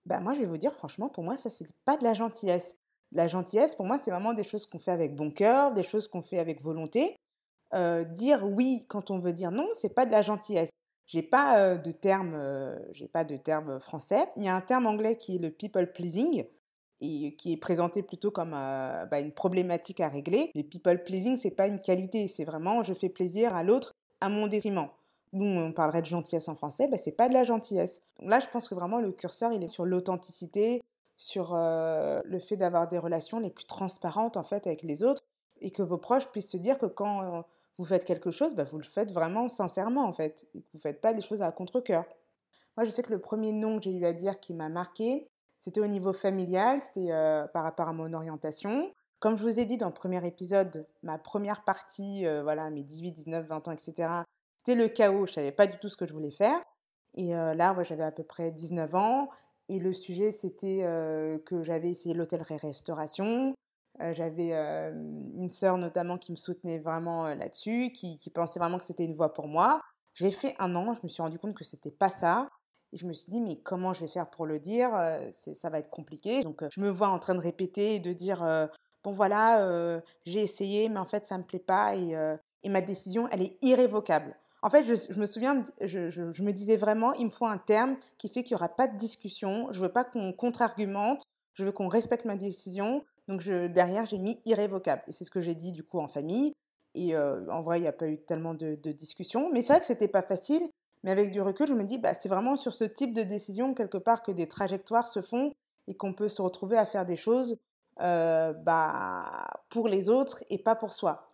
Ben 0.05 0.19
moi 0.19 0.33
je 0.33 0.39
vais 0.39 0.47
vous 0.47 0.57
dire 0.57 0.73
franchement, 0.73 1.09
pour 1.09 1.23
moi 1.23 1.37
ça 1.37 1.49
c'est 1.49 1.67
pas 1.85 1.97
de 1.97 2.03
la 2.03 2.13
gentillesse. 2.13 2.75
La 3.13 3.27
gentillesse 3.27 3.75
pour 3.75 3.85
moi 3.85 3.97
c'est 3.97 4.11
vraiment 4.11 4.33
des 4.33 4.43
choses 4.43 4.65
qu'on 4.65 4.79
fait 4.79 4.91
avec 4.91 5.15
bon 5.15 5.31
cœur, 5.31 5.73
des 5.73 5.83
choses 5.83 6.07
qu'on 6.07 6.21
fait 6.21 6.39
avec 6.39 6.61
volonté. 6.61 7.15
Euh, 7.73 8.03
dire 8.03 8.45
oui 8.45 8.85
quand 8.87 9.09
on 9.11 9.19
veut 9.19 9.33
dire 9.33 9.51
non, 9.51 9.67
c'est 9.73 9.93
pas 9.93 10.05
de 10.05 10.11
la 10.11 10.21
gentillesse. 10.21 10.81
J'ai 11.05 11.23
pas 11.23 11.59
euh, 11.59 11.77
de 11.77 11.91
terme, 11.91 12.37
j'ai 12.91 13.07
pas 13.07 13.23
de 13.23 13.35
terme 13.35 13.79
français. 13.79 14.25
Il 14.37 14.43
y 14.43 14.47
a 14.47 14.55
un 14.55 14.61
terme 14.61 14.85
anglais 14.85 15.17
qui 15.17 15.35
est 15.35 15.39
le 15.39 15.51
people 15.51 15.91
pleasing 15.91 16.45
et 17.03 17.35
qui 17.35 17.53
est 17.53 17.57
présenté 17.57 18.01
plutôt 18.01 18.31
comme 18.31 18.53
euh, 18.55 19.05
bah, 19.05 19.19
une 19.19 19.31
problématique 19.31 19.99
à 19.99 20.07
régler. 20.07 20.51
Les 20.55 20.63
people 20.63 21.03
pleasing, 21.03 21.35
c'est 21.37 21.51
pas 21.51 21.67
une 21.67 21.81
qualité, 21.81 22.27
c'est 22.27 22.45
vraiment 22.45 22.81
je 22.81 22.93
fais 22.93 23.09
plaisir 23.09 23.55
à 23.55 23.63
l'autre 23.63 23.91
à 24.21 24.29
mon 24.29 24.47
détriment. 24.47 24.87
On 25.33 25.73
parlerait 25.73 26.01
de 26.01 26.07
gentillesse 26.07 26.47
en 26.47 26.55
français, 26.55 26.87
bah, 26.87 26.97
c'est 26.97 27.11
pas 27.11 27.27
de 27.27 27.33
la 27.33 27.43
gentillesse. 27.43 28.01
Donc 28.19 28.29
là, 28.29 28.39
je 28.39 28.47
pense 28.47 28.69
que 28.69 28.75
vraiment 28.75 28.99
le 28.99 29.11
curseur, 29.11 29.51
il 29.51 29.63
est 29.63 29.67
sur 29.67 29.85
l'authenticité, 29.85 30.81
sur 31.15 31.55
le 31.55 32.39
fait 32.39 32.57
d'avoir 32.57 32.87
des 32.87 32.97
relations 32.97 33.39
les 33.39 33.49
plus 33.49 33.65
transparentes 33.65 34.37
en 34.37 34.43
fait 34.43 34.67
avec 34.67 34.81
les 34.83 35.03
autres 35.03 35.21
et 35.61 35.71
que 35.71 35.81
vos 35.81 35.97
proches 35.97 36.27
puissent 36.29 36.51
se 36.51 36.57
dire 36.57 36.77
que 36.77 36.85
quand 36.85 37.43
vous 37.77 37.85
faites 37.85 38.05
quelque 38.05 38.31
chose, 38.31 38.53
bah, 38.55 38.63
vous 38.63 38.77
le 38.77 38.83
faites 38.83 39.11
vraiment 39.11 39.47
sincèrement 39.47 40.05
en 40.05 40.13
fait, 40.13 40.47
et 40.53 40.61
que 40.61 40.67
vous 40.73 40.79
faites 40.79 41.01
pas 41.01 41.11
les 41.11 41.21
choses 41.21 41.41
à 41.41 41.51
contre-cœur. 41.51 42.05
Moi, 42.77 42.83
je 42.85 42.89
sais 42.89 43.03
que 43.03 43.11
le 43.11 43.19
premier 43.19 43.51
nom 43.51 43.77
que 43.77 43.83
j'ai 43.83 43.93
eu 43.93 44.05
à 44.05 44.13
dire 44.13 44.39
qui 44.39 44.53
m'a 44.53 44.69
marqué, 44.69 45.27
c'était 45.59 45.79
au 45.79 45.87
niveau 45.87 46.13
familial, 46.13 46.79
c'était 46.79 47.09
par 47.53 47.63
rapport 47.63 47.87
à 47.87 47.93
mon 47.93 48.13
orientation. 48.13 48.91
Comme 49.19 49.37
je 49.37 49.43
vous 49.43 49.59
ai 49.59 49.65
dit 49.65 49.77
dans 49.77 49.87
le 49.87 49.93
premier 49.93 50.25
épisode, 50.27 50.85
ma 51.01 51.17
première 51.17 51.63
partie, 51.63 52.25
voilà, 52.41 52.69
mes 52.69 52.83
18, 52.83 53.11
19, 53.11 53.45
20 53.47 53.67
ans, 53.67 53.71
etc., 53.71 54.09
c'était 54.53 54.75
le 54.75 54.89
chaos. 54.89 55.25
Je 55.25 55.31
ne 55.31 55.35
savais 55.35 55.51
pas 55.51 55.67
du 55.67 55.77
tout 55.77 55.87
ce 55.87 55.95
que 55.95 56.05
je 56.05 56.13
voulais 56.13 56.31
faire. 56.31 56.59
Et 57.15 57.29
là, 57.29 57.75
j'avais 57.83 58.03
à 58.03 58.11
peu 58.11 58.23
près 58.23 58.51
19 58.51 58.93
ans. 58.95 59.29
Et 59.73 59.79
le 59.79 59.91
sujet, 59.91 60.31
c'était 60.31 60.85
que 61.45 61.63
j'avais 61.63 61.89
essayé 61.89 62.13
l'hôtellerie-restauration. 62.13 63.55
j'avais 64.11 64.51
une 64.51 65.49
sœur 65.49 65.79
notamment 65.79 66.19
qui 66.19 66.31
me 66.31 66.35
soutenait 66.35 66.77
vraiment 66.77 67.33
là-dessus, 67.33 67.91
qui, 67.91 68.19
pensait 68.35 68.59
vraiment 68.59 68.77
que 68.77 68.85
c'était 68.85 69.03
une 69.03 69.15
voie 69.15 69.33
pour 69.33 69.47
moi. 69.47 69.81
J'ai 70.13 70.29
fait 70.29 70.55
un 70.59 70.75
an, 70.75 70.93
je 70.93 70.99
me 71.01 71.07
suis 71.07 71.23
rendu 71.23 71.39
compte 71.39 71.55
que 71.55 71.63
c'était 71.63 71.89
pas 71.89 72.09
ça. 72.09 72.49
Et 72.91 72.97
je 72.97 73.07
me 73.07 73.13
suis 73.13 73.31
dit, 73.31 73.41
mais 73.41 73.57
comment 73.57 73.93
je 73.93 74.01
vais 74.01 74.11
faire 74.11 74.29
pour 74.29 74.45
le 74.45 74.59
dire? 74.59 74.91
Ça 75.31 75.71
va 75.71 75.79
être 75.79 75.89
compliqué. 75.89 76.41
Donc, 76.41 76.63
je 76.69 76.79
me 76.79 76.91
vois 76.91 77.09
en 77.09 77.17
train 77.17 77.33
de 77.33 77.41
répéter 77.41 77.95
et 77.95 77.99
de 77.99 78.13
dire, 78.13 78.45
bon 79.03 79.11
voilà, 79.11 80.01
j'ai 80.27 80.41
essayé, 80.41 80.87
mais 80.87 80.99
en 80.99 81.07
fait, 81.07 81.25
ça 81.25 81.39
me 81.39 81.43
plaît 81.43 81.57
pas. 81.57 81.95
Et, 81.95 82.69
ma 82.69 82.81
décision, 82.81 83.27
elle 83.31 83.41
est 83.41 83.57
irrévocable. 83.63 84.37
En 84.63 84.69
fait, 84.69 84.85
je, 84.85 85.19
me 85.19 85.25
souviens, 85.25 85.61
je, 85.81 86.41
me 86.41 86.51
disais 86.51 86.77
vraiment, 86.77 87.11
il 87.13 87.25
me 87.25 87.29
faut 87.29 87.45
un 87.45 87.57
terme 87.57 87.97
qui 88.17 88.29
fait 88.29 88.43
qu'il 88.43 88.55
n'y 88.55 88.59
aura 88.61 88.69
pas 88.69 88.87
de 88.87 88.97
discussion. 88.97 89.67
Je 89.71 89.81
veux 89.81 89.91
pas 89.91 90.05
qu'on 90.05 90.31
contre-argumente. 90.31 91.23
Je 91.53 91.65
veux 91.65 91.73
qu'on 91.73 91.89
respecte 91.89 92.23
ma 92.23 92.37
décision. 92.37 93.03
Donc, 93.27 93.43
derrière, 93.43 94.05
j'ai 94.05 94.17
mis 94.17 94.39
irrévocable. 94.45 95.03
Et 95.07 95.11
c'est 95.11 95.25
ce 95.25 95.31
que 95.31 95.41
j'ai 95.41 95.53
dit, 95.53 95.73
du 95.73 95.83
coup, 95.83 95.99
en 95.99 96.07
famille. 96.07 96.53
Et 96.95 97.15
en 97.17 97.61
vrai, 97.61 97.79
il 97.79 97.81
n'y 97.81 97.89
a 97.89 97.93
pas 97.93 98.07
eu 98.07 98.17
tellement 98.19 98.53
de, 98.53 98.79
de 98.81 98.91
discussions. 98.93 99.51
Mais 99.51 99.61
c'est 99.61 99.73
vrai 99.73 99.79
que 99.81 99.85
c'était 99.85 100.07
pas 100.07 100.21
facile. 100.21 100.63
Mais 101.03 101.11
avec 101.11 101.31
du 101.31 101.41
recul, 101.41 101.67
je 101.67 101.73
me 101.73 101.83
dis, 101.83 101.97
bah, 101.97 102.13
c'est 102.13 102.29
vraiment 102.29 102.55
sur 102.55 102.73
ce 102.73 102.85
type 102.85 103.13
de 103.13 103.23
décision, 103.23 103.73
quelque 103.73 103.97
part, 103.97 104.23
que 104.23 104.31
des 104.31 104.47
trajectoires 104.47 105.07
se 105.07 105.21
font 105.21 105.51
et 105.89 105.95
qu'on 105.95 106.13
peut 106.13 106.29
se 106.29 106.41
retrouver 106.41 106.77
à 106.77 106.85
faire 106.85 107.05
des 107.05 107.17
choses 107.17 107.57
euh, 107.99 108.53
bah, 108.53 109.25
pour 109.67 109.89
les 109.89 110.09
autres 110.09 110.43
et 110.49 110.57
pas 110.57 110.75
pour 110.75 110.93
soi. 110.93 111.32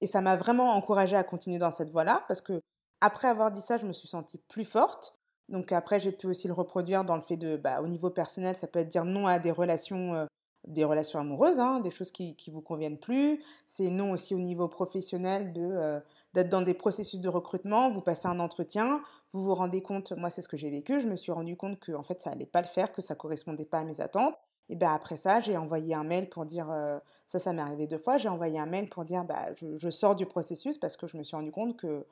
Et 0.00 0.06
ça 0.06 0.20
m'a 0.20 0.36
vraiment 0.36 0.70
encouragée 0.70 1.16
à 1.16 1.24
continuer 1.24 1.58
dans 1.58 1.70
cette 1.70 1.90
voie-là 1.90 2.24
parce 2.28 2.40
que 2.40 2.62
après 3.00 3.28
avoir 3.28 3.50
dit 3.50 3.60
ça, 3.60 3.76
je 3.76 3.86
me 3.86 3.92
suis 3.92 4.08
sentie 4.08 4.38
plus 4.48 4.64
forte. 4.64 5.14
Donc 5.48 5.72
après, 5.72 5.98
j'ai 5.98 6.12
pu 6.12 6.26
aussi 6.26 6.48
le 6.48 6.54
reproduire 6.54 7.04
dans 7.04 7.16
le 7.16 7.22
fait 7.22 7.36
de, 7.36 7.56
bah, 7.56 7.80
au 7.82 7.88
niveau 7.88 8.10
personnel, 8.10 8.54
ça 8.54 8.66
peut 8.66 8.78
être 8.78 8.88
dire 8.88 9.04
non 9.04 9.26
à 9.26 9.38
des 9.38 9.50
relations 9.50 10.26
des 10.66 10.84
relations 10.84 11.18
amoureuses, 11.18 11.58
hein, 11.58 11.80
des 11.80 11.90
choses 11.90 12.10
qui 12.10 12.36
ne 12.46 12.52
vous 12.52 12.60
conviennent 12.60 12.98
plus. 12.98 13.42
C'est 13.66 13.90
non 13.90 14.12
aussi 14.12 14.34
au 14.34 14.38
niveau 14.38 14.68
professionnel 14.68 15.52
de 15.52 16.00
d'être 16.34 16.48
dans 16.48 16.62
des 16.62 16.74
processus 16.74 17.20
de 17.20 17.28
recrutement. 17.28 17.90
Vous 17.90 18.02
passez 18.02 18.28
un 18.28 18.38
entretien, 18.38 19.00
vous 19.32 19.42
vous 19.42 19.54
rendez 19.54 19.82
compte, 19.82 20.12
moi 20.12 20.30
c'est 20.30 20.42
ce 20.42 20.48
que 20.48 20.56
j'ai 20.56 20.70
vécu, 20.70 21.00
je 21.00 21.08
me 21.08 21.16
suis 21.16 21.32
rendu 21.32 21.56
compte 21.56 21.80
que 21.80 21.92
en 21.92 22.02
fait 22.02 22.20
ça 22.20 22.30
allait 22.30 22.46
pas 22.46 22.60
le 22.60 22.68
faire, 22.68 22.92
que 22.92 23.02
ça 23.02 23.14
correspondait 23.14 23.64
pas 23.64 23.78
à 23.78 23.84
mes 23.84 24.00
attentes. 24.00 24.36
Et 24.68 24.76
ben 24.76 24.92
après 24.92 25.16
ça, 25.16 25.40
j'ai 25.40 25.56
envoyé 25.56 25.94
un 25.94 26.04
mail 26.04 26.28
pour 26.28 26.44
dire 26.44 26.70
euh, 26.70 26.98
ça, 27.26 27.38
ça 27.38 27.52
m'est 27.52 27.62
arrivé 27.62 27.86
deux 27.86 27.98
fois. 27.98 28.16
J'ai 28.16 28.28
envoyé 28.28 28.58
un 28.58 28.66
mail 28.66 28.88
pour 28.88 29.04
dire 29.04 29.24
bah 29.24 29.48
je, 29.54 29.90
sors 29.90 30.14
du 30.14 30.26
processus 30.26 30.78
parce 30.78 30.96
que 30.96 31.06
je 31.06 31.16
me 31.16 31.22
suis 31.22 31.36
rendu 31.36 31.50
compte 31.50 31.76
que 31.76 32.06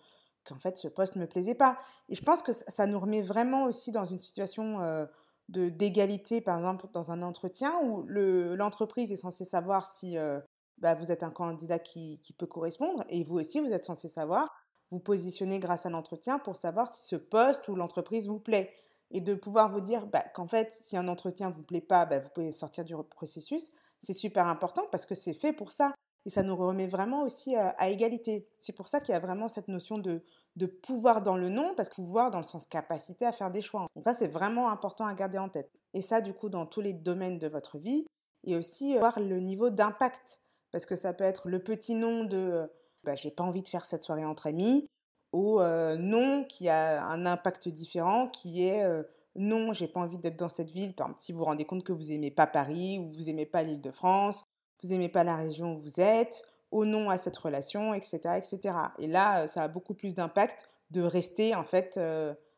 qu'en 0.44 0.58
fait 0.58 0.76
ce 0.78 0.88
poste 0.88 1.16
ne 1.16 1.22
me 1.22 1.26
plaisait 1.26 1.54
pas. 1.54 1.78
Et 2.08 2.14
je 2.14 2.22
pense 2.22 2.42
que 2.42 2.52
ça 2.52 2.86
nous 2.86 2.98
remet 2.98 3.22
vraiment 3.22 3.64
aussi 3.64 3.92
dans 3.92 4.04
une 4.04 4.18
situation 4.18 4.80
euh, 4.80 5.06
d'égalité, 5.48 6.40
par 6.40 6.58
exemple, 6.58 6.86
dans 6.92 7.12
un 7.12 7.22
entretien 7.22 7.72
où 7.82 8.04
l'entreprise 8.08 9.12
est 9.12 9.16
censée 9.16 9.44
savoir 9.44 9.86
si 9.86 10.16
bah, 10.76 10.94
vous 10.94 11.10
êtes 11.10 11.22
un 11.22 11.30
candidat 11.30 11.78
qui, 11.78 12.20
qui, 12.22 12.34
peut 12.34 12.46
correspondre 12.46 13.04
et 13.08 13.24
vous 13.24 13.38
aussi, 13.38 13.58
vous 13.60 13.72
êtes 13.72 13.86
censé 13.86 14.08
savoir 14.08 14.54
vous 14.90 15.00
positionner 15.00 15.58
grâce 15.58 15.86
à 15.86 15.90
l'entretien 15.90 16.38
pour 16.38 16.56
savoir 16.56 16.92
si 16.92 17.06
ce 17.06 17.16
poste 17.16 17.68
ou 17.68 17.74
l'entreprise 17.74 18.28
vous 18.28 18.38
plaît. 18.38 18.72
Et 19.10 19.20
de 19.20 19.34
pouvoir 19.34 19.70
vous 19.70 19.80
dire 19.80 20.06
bah, 20.06 20.24
qu'en 20.34 20.46
fait, 20.46 20.72
si 20.72 20.96
un 20.96 21.08
entretien 21.08 21.50
ne 21.50 21.54
vous 21.54 21.62
plaît 21.62 21.80
pas, 21.80 22.04
bah, 22.04 22.18
vous 22.18 22.28
pouvez 22.30 22.52
sortir 22.52 22.84
du 22.84 22.94
processus. 23.10 23.72
C'est 24.00 24.12
super 24.12 24.46
important 24.46 24.82
parce 24.90 25.06
que 25.06 25.14
c'est 25.14 25.32
fait 25.32 25.52
pour 25.52 25.72
ça. 25.72 25.94
Et 26.26 26.30
ça 26.30 26.42
nous 26.42 26.56
remet 26.56 26.86
vraiment 26.86 27.22
aussi 27.22 27.56
à, 27.56 27.88
égalité. 27.88 28.46
C'est 28.58 28.74
pour 28.74 28.88
ça 28.88 29.00
qu'il 29.00 29.12
y 29.12 29.16
a 29.16 29.20
vraiment 29.20 29.48
cette 29.48 29.68
notion 29.68 29.96
de, 29.96 30.22
pouvoir 30.82 31.22
dans 31.22 31.36
le 31.36 31.48
nom, 31.48 31.74
parce 31.74 31.88
que 31.88 31.94
pouvoir 31.94 32.30
dans 32.30 32.38
le 32.38 32.44
sens 32.44 32.66
capacité 32.66 33.24
à 33.24 33.32
faire 33.32 33.50
des 33.50 33.62
choix. 33.62 33.86
Donc 33.94 34.04
ça, 34.04 34.12
c'est 34.12 34.26
vraiment 34.26 34.70
important 34.70 35.06
à 35.06 35.14
garder 35.14 35.38
en 35.38 35.48
tête. 35.48 35.70
Et 35.94 36.02
ça, 36.02 36.20
du 36.20 36.34
coup, 36.34 36.50
dans 36.50 36.66
tous 36.66 36.82
les 36.82 36.92
domaines 36.92 37.38
de 37.38 37.48
votre 37.48 37.78
vie. 37.78 38.06
Et 38.44 38.56
aussi 38.56 38.98
voir 38.98 39.18
le 39.20 39.40
niveau 39.40 39.70
d'impact. 39.70 40.40
Parce 40.70 40.84
que 40.84 40.96
ça 40.96 41.14
peut 41.14 41.24
être 41.24 41.48
le 41.48 41.62
petit 41.62 41.94
nom 41.94 42.24
de 42.24 42.68
bah, 43.04 43.14
j'ai 43.14 43.30
pas 43.30 43.44
envie 43.44 43.62
de 43.62 43.68
faire 43.68 43.84
cette 43.84 44.02
soirée 44.02 44.24
entre 44.24 44.48
amis, 44.48 44.88
non 45.98 46.44
qui 46.44 46.68
a 46.68 47.04
un 47.04 47.26
impact 47.26 47.68
différent, 47.68 48.28
qui 48.28 48.66
est 48.66 48.84
non, 49.36 49.72
j'ai 49.72 49.86
pas 49.86 50.00
envie 50.00 50.18
d'être 50.18 50.36
dans 50.36 50.48
cette 50.48 50.70
ville. 50.70 50.94
Par 50.94 51.06
exemple, 51.06 51.20
si 51.22 51.32
vous 51.32 51.38
vous 51.38 51.44
rendez 51.44 51.64
compte 51.64 51.84
que 51.84 51.92
vous 51.92 52.10
aimez 52.10 52.30
pas 52.30 52.46
Paris, 52.46 52.98
ou 52.98 53.10
vous 53.10 53.30
aimez 53.30 53.46
pas 53.46 53.62
l'île 53.62 53.80
de 53.80 53.90
France, 53.90 54.44
vous 54.82 54.92
aimez 54.92 55.08
pas 55.08 55.24
la 55.24 55.36
région 55.36 55.74
où 55.74 55.80
vous 55.80 56.00
êtes, 56.00 56.42
au 56.70 56.84
non 56.84 57.08
à 57.10 57.18
cette 57.18 57.36
relation, 57.36 57.94
etc., 57.94 58.18
etc. 58.36 58.74
Et 58.98 59.06
là, 59.06 59.46
ça 59.46 59.62
a 59.62 59.68
beaucoup 59.68 59.94
plus 59.94 60.14
d'impact 60.14 60.68
de 60.90 61.02
rester 61.02 61.54
en 61.54 61.64
fait 61.64 62.00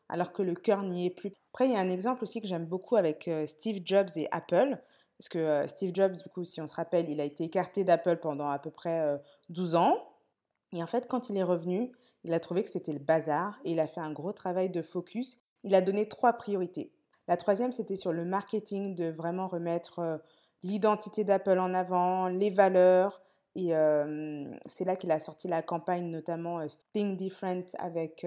alors 0.09 0.31
que 0.33 0.41
le 0.41 0.55
cœur 0.55 0.83
n'y 0.83 1.05
est 1.05 1.11
plus. 1.11 1.33
Après, 1.53 1.67
il 1.67 1.73
y 1.73 1.75
a 1.75 1.79
un 1.79 1.89
exemple 1.89 2.23
aussi 2.23 2.41
que 2.41 2.47
j'aime 2.47 2.65
beaucoup 2.65 2.95
avec 2.95 3.29
Steve 3.45 3.81
Jobs 3.85 4.09
et 4.15 4.27
Apple. 4.31 4.77
Parce 5.17 5.29
que 5.29 5.67
Steve 5.67 5.91
Jobs, 5.93 6.13
du 6.13 6.29
coup, 6.29 6.43
si 6.43 6.61
on 6.61 6.67
se 6.67 6.73
rappelle, 6.73 7.07
il 7.09 7.21
a 7.21 7.25
été 7.25 7.43
écarté 7.43 7.83
d'Apple 7.83 8.17
pendant 8.17 8.49
à 8.49 8.57
peu 8.57 8.71
près 8.71 9.21
12 9.49 9.75
ans. 9.75 9.97
Et 10.73 10.81
en 10.81 10.87
fait, 10.87 11.07
quand 11.07 11.29
il 11.29 11.37
est 11.37 11.43
revenu, 11.43 11.91
il 12.23 12.33
a 12.33 12.39
trouvé 12.39 12.63
que 12.63 12.69
c'était 12.69 12.91
le 12.91 12.99
bazar 12.99 13.59
et 13.63 13.71
il 13.71 13.79
a 13.79 13.87
fait 13.87 14.01
un 14.01 14.11
gros 14.11 14.31
travail 14.31 14.69
de 14.69 14.81
focus. 14.81 15.39
Il 15.63 15.75
a 15.75 15.81
donné 15.81 16.07
trois 16.07 16.33
priorités. 16.33 16.91
La 17.27 17.37
troisième, 17.37 17.71
c'était 17.71 17.95
sur 17.95 18.11
le 18.11 18.25
marketing, 18.25 18.95
de 18.95 19.09
vraiment 19.09 19.47
remettre 19.47 19.99
euh, 19.99 20.17
l'identité 20.63 21.23
d'Apple 21.23 21.59
en 21.59 21.73
avant, 21.73 22.27
les 22.27 22.49
valeurs. 22.49 23.21
Et 23.55 23.75
euh, 23.75 24.45
c'est 24.65 24.85
là 24.85 24.95
qu'il 24.95 25.11
a 25.11 25.19
sorti 25.19 25.47
la 25.47 25.61
campagne, 25.61 26.09
notamment 26.09 26.59
euh, 26.59 26.67
Think 26.93 27.17
Different 27.17 27.65
avec 27.79 28.25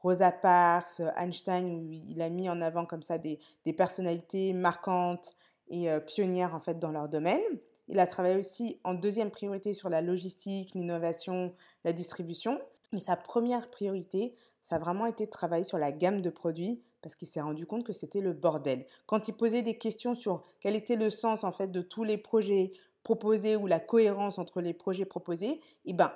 Rosa 0.00 0.32
Parks, 0.32 1.00
Einstein, 1.16 1.66
où 1.66 1.90
il 1.90 2.20
a 2.22 2.28
mis 2.28 2.48
en 2.48 2.60
avant 2.60 2.86
comme 2.86 3.02
ça 3.02 3.18
des, 3.18 3.38
des 3.64 3.72
personnalités 3.72 4.52
marquantes 4.52 5.36
et 5.68 5.88
pionnières 6.06 6.54
en 6.54 6.60
fait 6.60 6.78
dans 6.78 6.92
leur 6.92 7.08
domaine. 7.08 7.42
Il 7.88 7.98
a 7.98 8.06
travaillé 8.06 8.36
aussi 8.36 8.80
en 8.84 8.94
deuxième 8.94 9.30
priorité 9.30 9.74
sur 9.74 9.88
la 9.88 10.00
logistique, 10.00 10.74
l'innovation, 10.74 11.54
la 11.84 11.92
distribution. 11.92 12.60
Mais 12.96 13.00
sa 13.00 13.14
première 13.14 13.68
priorité, 13.68 14.34
ça 14.62 14.76
a 14.76 14.78
vraiment 14.78 15.04
été 15.04 15.26
de 15.26 15.30
travailler 15.30 15.64
sur 15.64 15.76
la 15.76 15.92
gamme 15.92 16.22
de 16.22 16.30
produits 16.30 16.80
parce 17.02 17.14
qu'il 17.14 17.28
s'est 17.28 17.42
rendu 17.42 17.66
compte 17.66 17.84
que 17.84 17.92
c'était 17.92 18.22
le 18.22 18.32
bordel. 18.32 18.86
Quand 19.04 19.28
il 19.28 19.34
posait 19.34 19.60
des 19.60 19.76
questions 19.76 20.14
sur 20.14 20.42
quel 20.60 20.74
était 20.74 20.96
le 20.96 21.10
sens 21.10 21.44
en 21.44 21.52
fait 21.52 21.70
de 21.70 21.82
tous 21.82 22.04
les 22.04 22.16
projets 22.16 22.72
proposés 23.02 23.54
ou 23.54 23.66
la 23.66 23.80
cohérence 23.80 24.38
entre 24.38 24.62
les 24.62 24.72
projets 24.72 25.04
proposés, 25.04 25.60
eh 25.84 25.92
ben, 25.92 26.10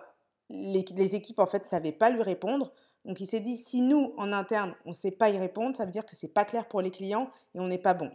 les, 0.49 1.15
équipes 1.15 1.41
en 1.41 1.45
fait 1.45 1.67
savaient 1.67 1.93
pas 1.93 2.09
lui 2.09 2.23
répondre. 2.23 2.73
Donc 3.05 3.21
il 3.21 3.27
s'est 3.27 3.41
dit 3.41 3.59
si 3.59 3.83
nous 3.83 4.15
en 4.17 4.33
interne 4.33 4.75
on 4.87 4.91
ne 4.91 4.95
sait 4.95 5.11
pas 5.11 5.29
y 5.29 5.37
répondre, 5.37 5.77
ça 5.77 5.85
veut 5.85 5.93
dire 5.93 6.07
que 6.07 6.17
c'est 6.17 6.33
pas 6.33 6.47
clair 6.47 6.67
pour 6.67 6.81
les 6.81 6.91
clients 6.91 7.31
et 7.55 7.61
on 7.61 7.69
n'est 7.69 7.77
pas 7.77 7.93
bon. 7.93 8.11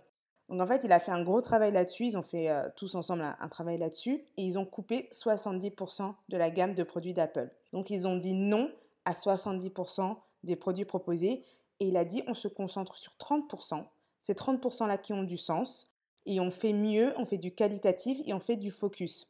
Donc 0.50 0.62
en 0.62 0.68
fait, 0.68 0.84
il 0.84 0.92
a 0.92 1.00
fait 1.00 1.12
un 1.12 1.24
gros 1.24 1.42
travail 1.42 1.72
là-dessus. 1.72 2.06
Ils 2.06 2.18
ont 2.18 2.24
fait 2.24 2.50
euh, 2.50 2.68
tous 2.76 2.96
ensemble 2.96 3.24
un, 3.40 3.48
travail 3.50 3.78
là-dessus 3.78 4.24
et 4.38 4.44
ils 4.44 4.60
ont 4.60 4.66
coupé 4.66 5.10
70% 5.12 6.14
de 6.30 6.38
la 6.38 6.50
gamme 6.52 6.76
de 6.76 6.84
produits 6.84 7.14
d'Apple. 7.14 7.50
Donc 7.74 7.90
ils 7.90 8.08
ont 8.08 8.16
dit 8.16 8.34
non 8.34 8.72
à 9.06 9.14
70% 9.14 10.16
des 10.44 10.56
produits 10.56 10.86
proposés 10.86 11.44
et 11.80 11.88
il 11.88 11.98
a 11.98 12.06
dit 12.06 12.24
on 12.28 12.34
se 12.34 12.48
concentre 12.48 12.96
sur 12.98 13.14
30%. 13.14 13.84
Ces 14.22 14.34
30%-là 14.34 14.98
qui 14.98 15.14
ont 15.14 15.24
du 15.24 15.38
sens 15.38 15.92
et 16.26 16.40
on 16.40 16.52
fait 16.52 16.74
mieux, 16.74 17.14
on 17.18 17.26
fait 17.26 17.38
du 17.38 17.54
qualitatif 17.54 18.20
et 18.26 18.34
on 18.34 18.40
fait 18.40 18.56
du 18.56 18.72
focus. 18.72 19.28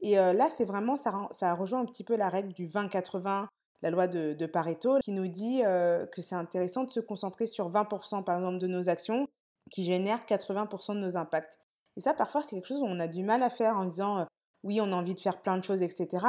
Et 0.00 0.18
euh, 0.18 0.32
là, 0.32 0.48
c'est 0.50 0.64
vraiment, 0.64 0.96
ça, 0.96 1.28
ça 1.30 1.54
rejoint 1.54 1.80
un 1.80 1.86
petit 1.86 2.04
peu 2.04 2.16
la 2.16 2.28
règle 2.28 2.52
du 2.52 2.66
20-80, 2.66 3.46
la 3.82 3.90
loi 3.90 4.06
de, 4.06 4.46
Pareto, 4.46 4.98
qui 5.00 5.10
nous 5.10 5.26
dit 5.26 5.62
euh, 5.64 6.06
que 6.06 6.20
c'est 6.22 6.34
intéressant 6.34 6.84
de 6.84 6.90
se 6.90 7.00
concentrer 7.00 7.46
sur 7.46 7.70
20% 7.70 8.24
par 8.24 8.36
exemple 8.36 8.58
de 8.58 8.66
nos 8.66 8.88
actions 8.88 9.26
qui 9.70 9.84
génère 9.84 10.24
80% 10.26 10.94
de 10.94 11.00
nos 11.00 11.16
impacts. 11.16 11.58
Et 11.96 12.00
ça, 12.00 12.14
parfois, 12.14 12.42
c'est 12.42 12.56
quelque 12.56 12.68
chose 12.68 12.82
où 12.82 12.86
on 12.86 13.00
a 13.00 13.08
du 13.08 13.22
mal 13.22 13.42
à 13.42 13.50
faire 13.50 13.76
en 13.76 13.84
disant 13.84 14.18
euh, 14.18 14.24
oui, 14.64 14.80
on 14.80 14.92
a 14.92 14.96
envie 14.96 15.14
de 15.14 15.20
faire 15.20 15.40
plein 15.40 15.56
de 15.56 15.64
choses, 15.64 15.82
etc. 15.82 16.26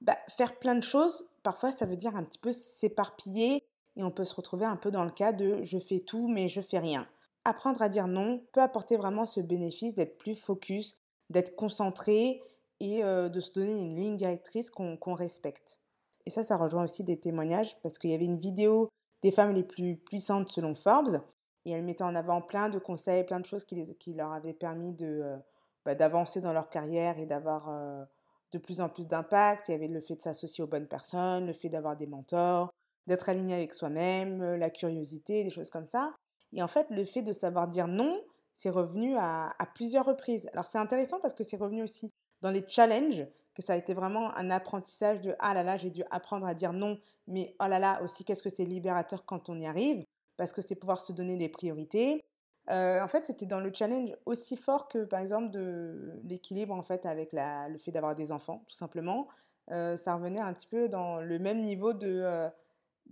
Bah, 0.00 0.16
faire 0.36 0.58
plein 0.58 0.74
de 0.74 0.82
choses, 0.82 1.28
parfois, 1.42 1.72
ça 1.72 1.86
veut 1.86 1.96
dire 1.96 2.16
un 2.16 2.24
petit 2.24 2.38
peu 2.38 2.52
s'éparpiller 2.52 3.64
et 3.96 4.02
on 4.02 4.10
peut 4.10 4.24
se 4.24 4.34
retrouver 4.34 4.66
un 4.66 4.76
peu 4.76 4.90
dans 4.90 5.04
le 5.04 5.10
cas 5.10 5.32
de 5.32 5.62
je 5.62 5.78
fais 5.78 6.00
tout, 6.00 6.28
mais 6.28 6.48
je 6.48 6.60
fais 6.60 6.78
rien. 6.78 7.08
Apprendre 7.44 7.80
à 7.80 7.88
dire 7.88 8.08
non 8.08 8.42
peut 8.52 8.60
apporter 8.60 8.96
vraiment 8.96 9.24
ce 9.24 9.40
bénéfice 9.40 9.94
d'être 9.94 10.18
plus 10.18 10.34
focus, 10.34 10.98
d'être 11.30 11.56
concentré 11.56 12.42
et 12.80 13.02
euh, 13.04 13.28
de 13.28 13.40
se 13.40 13.52
donner 13.52 13.72
une 13.72 13.96
ligne 13.96 14.16
directrice 14.16 14.68
qu'on 14.68 15.14
respecte. 15.14 15.80
Et 16.26 16.30
ça, 16.30 16.42
ça 16.42 16.56
rejoint 16.56 16.84
aussi 16.84 17.04
des 17.04 17.18
témoignages 17.18 17.80
parce 17.82 17.98
qu'il 17.98 18.10
y 18.10 18.14
avait 18.14 18.24
une 18.24 18.40
vidéo 18.40 18.90
des 19.22 19.30
femmes 19.30 19.54
les 19.54 19.62
plus 19.62 19.96
puissantes 19.96 20.50
selon 20.50 20.74
Forbes 20.74 21.22
et 21.66 21.72
elle 21.72 21.82
mettait 21.82 22.04
en 22.04 22.14
avant 22.14 22.40
plein 22.40 22.68
de 22.68 22.78
conseils, 22.78 23.24
plein 23.24 23.40
de 23.40 23.44
choses 23.44 23.64
qui, 23.64 24.14
leur 24.14 24.32
avaient 24.32 24.54
permis 24.54 24.94
de, 24.94 25.20
euh, 25.24 25.36
bah, 25.84 25.96
d'avancer 25.96 26.40
dans 26.40 26.52
leur 26.52 26.70
carrière 26.70 27.18
et 27.18 27.26
d'avoir 27.26 27.68
euh, 27.68 28.04
de 28.52 28.58
plus 28.58 28.80
en 28.80 28.88
plus 28.88 29.08
d'impact. 29.08 29.68
Il 29.68 29.72
y 29.72 29.74
avait 29.74 29.88
le 29.88 30.00
fait 30.00 30.14
de 30.14 30.22
s'associer 30.22 30.62
aux 30.62 30.68
bonnes 30.68 30.86
personnes, 30.86 31.44
le 31.44 31.52
fait 31.52 31.68
d'avoir 31.68 31.96
des 31.96 32.06
mentors, 32.06 32.72
d'être 33.08 33.28
aligné 33.28 33.54
avec 33.54 33.74
soi-même, 33.74 34.42
euh, 34.42 34.56
la 34.56 34.70
curiosité, 34.70 35.42
des 35.42 35.50
choses 35.50 35.68
comme 35.68 35.86
ça. 35.86 36.14
Et 36.52 36.62
en 36.62 36.68
fait, 36.68 36.86
le 36.90 37.04
fait 37.04 37.22
de 37.22 37.32
savoir 37.32 37.66
dire 37.66 37.88
non, 37.88 38.20
c'est 38.54 38.70
revenu 38.70 39.16
à, 39.16 39.48
à 39.58 39.66
plusieurs 39.66 40.06
reprises. 40.06 40.48
Alors 40.52 40.66
c'est 40.66 40.78
intéressant 40.78 41.18
parce 41.18 41.34
que 41.34 41.42
c'est 41.42 41.56
revenu 41.56 41.82
aussi 41.82 42.12
dans 42.42 42.52
les 42.52 42.64
challenges, 42.68 43.26
que 43.56 43.62
ça 43.62 43.72
a 43.72 43.76
été 43.76 43.92
vraiment 43.92 44.32
un 44.36 44.50
apprentissage 44.50 45.20
de 45.20 45.34
ah 45.40 45.52
là 45.52 45.64
là, 45.64 45.76
j'ai 45.76 45.90
dû 45.90 46.04
apprendre 46.12 46.46
à 46.46 46.54
dire 46.54 46.72
non, 46.72 46.96
mais 47.26 47.56
oh 47.58 47.66
là 47.66 47.80
là 47.80 48.00
aussi, 48.04 48.24
qu'est-ce 48.24 48.42
que 48.42 48.54
c'est 48.54 48.64
libérateur 48.64 49.24
quand 49.24 49.48
on 49.48 49.58
y 49.58 49.66
arrive? 49.66 50.04
Parce 50.36 50.52
que 50.52 50.62
c'est 50.62 50.74
pouvoir 50.74 51.00
se 51.00 51.12
donner 51.12 51.36
des 51.36 51.48
priorités. 51.48 52.24
Euh, 52.70 53.00
en 53.00 53.08
fait, 53.08 53.26
c'était 53.26 53.46
dans 53.46 53.60
le 53.60 53.72
challenge 53.72 54.10
aussi 54.26 54.56
fort 54.56 54.88
que, 54.88 55.04
par 55.04 55.20
exemple, 55.20 55.50
de 55.50 56.20
l'équilibre 56.24 56.74
en 56.74 56.82
fait 56.82 57.06
avec 57.06 57.30
le 57.32 57.78
fait 57.78 57.92
d'avoir 57.92 58.16
des 58.16 58.32
enfants, 58.32 58.64
tout 58.68 58.76
simplement. 58.76 59.28
Euh, 59.70 59.96
ça 59.96 60.14
revenait 60.14 60.40
un 60.40 60.52
petit 60.52 60.66
peu 60.66 60.88
dans 60.88 61.20
le 61.20 61.38
même 61.38 61.60
niveau 61.62 61.92
de, 61.92 62.22
euh, 62.22 62.48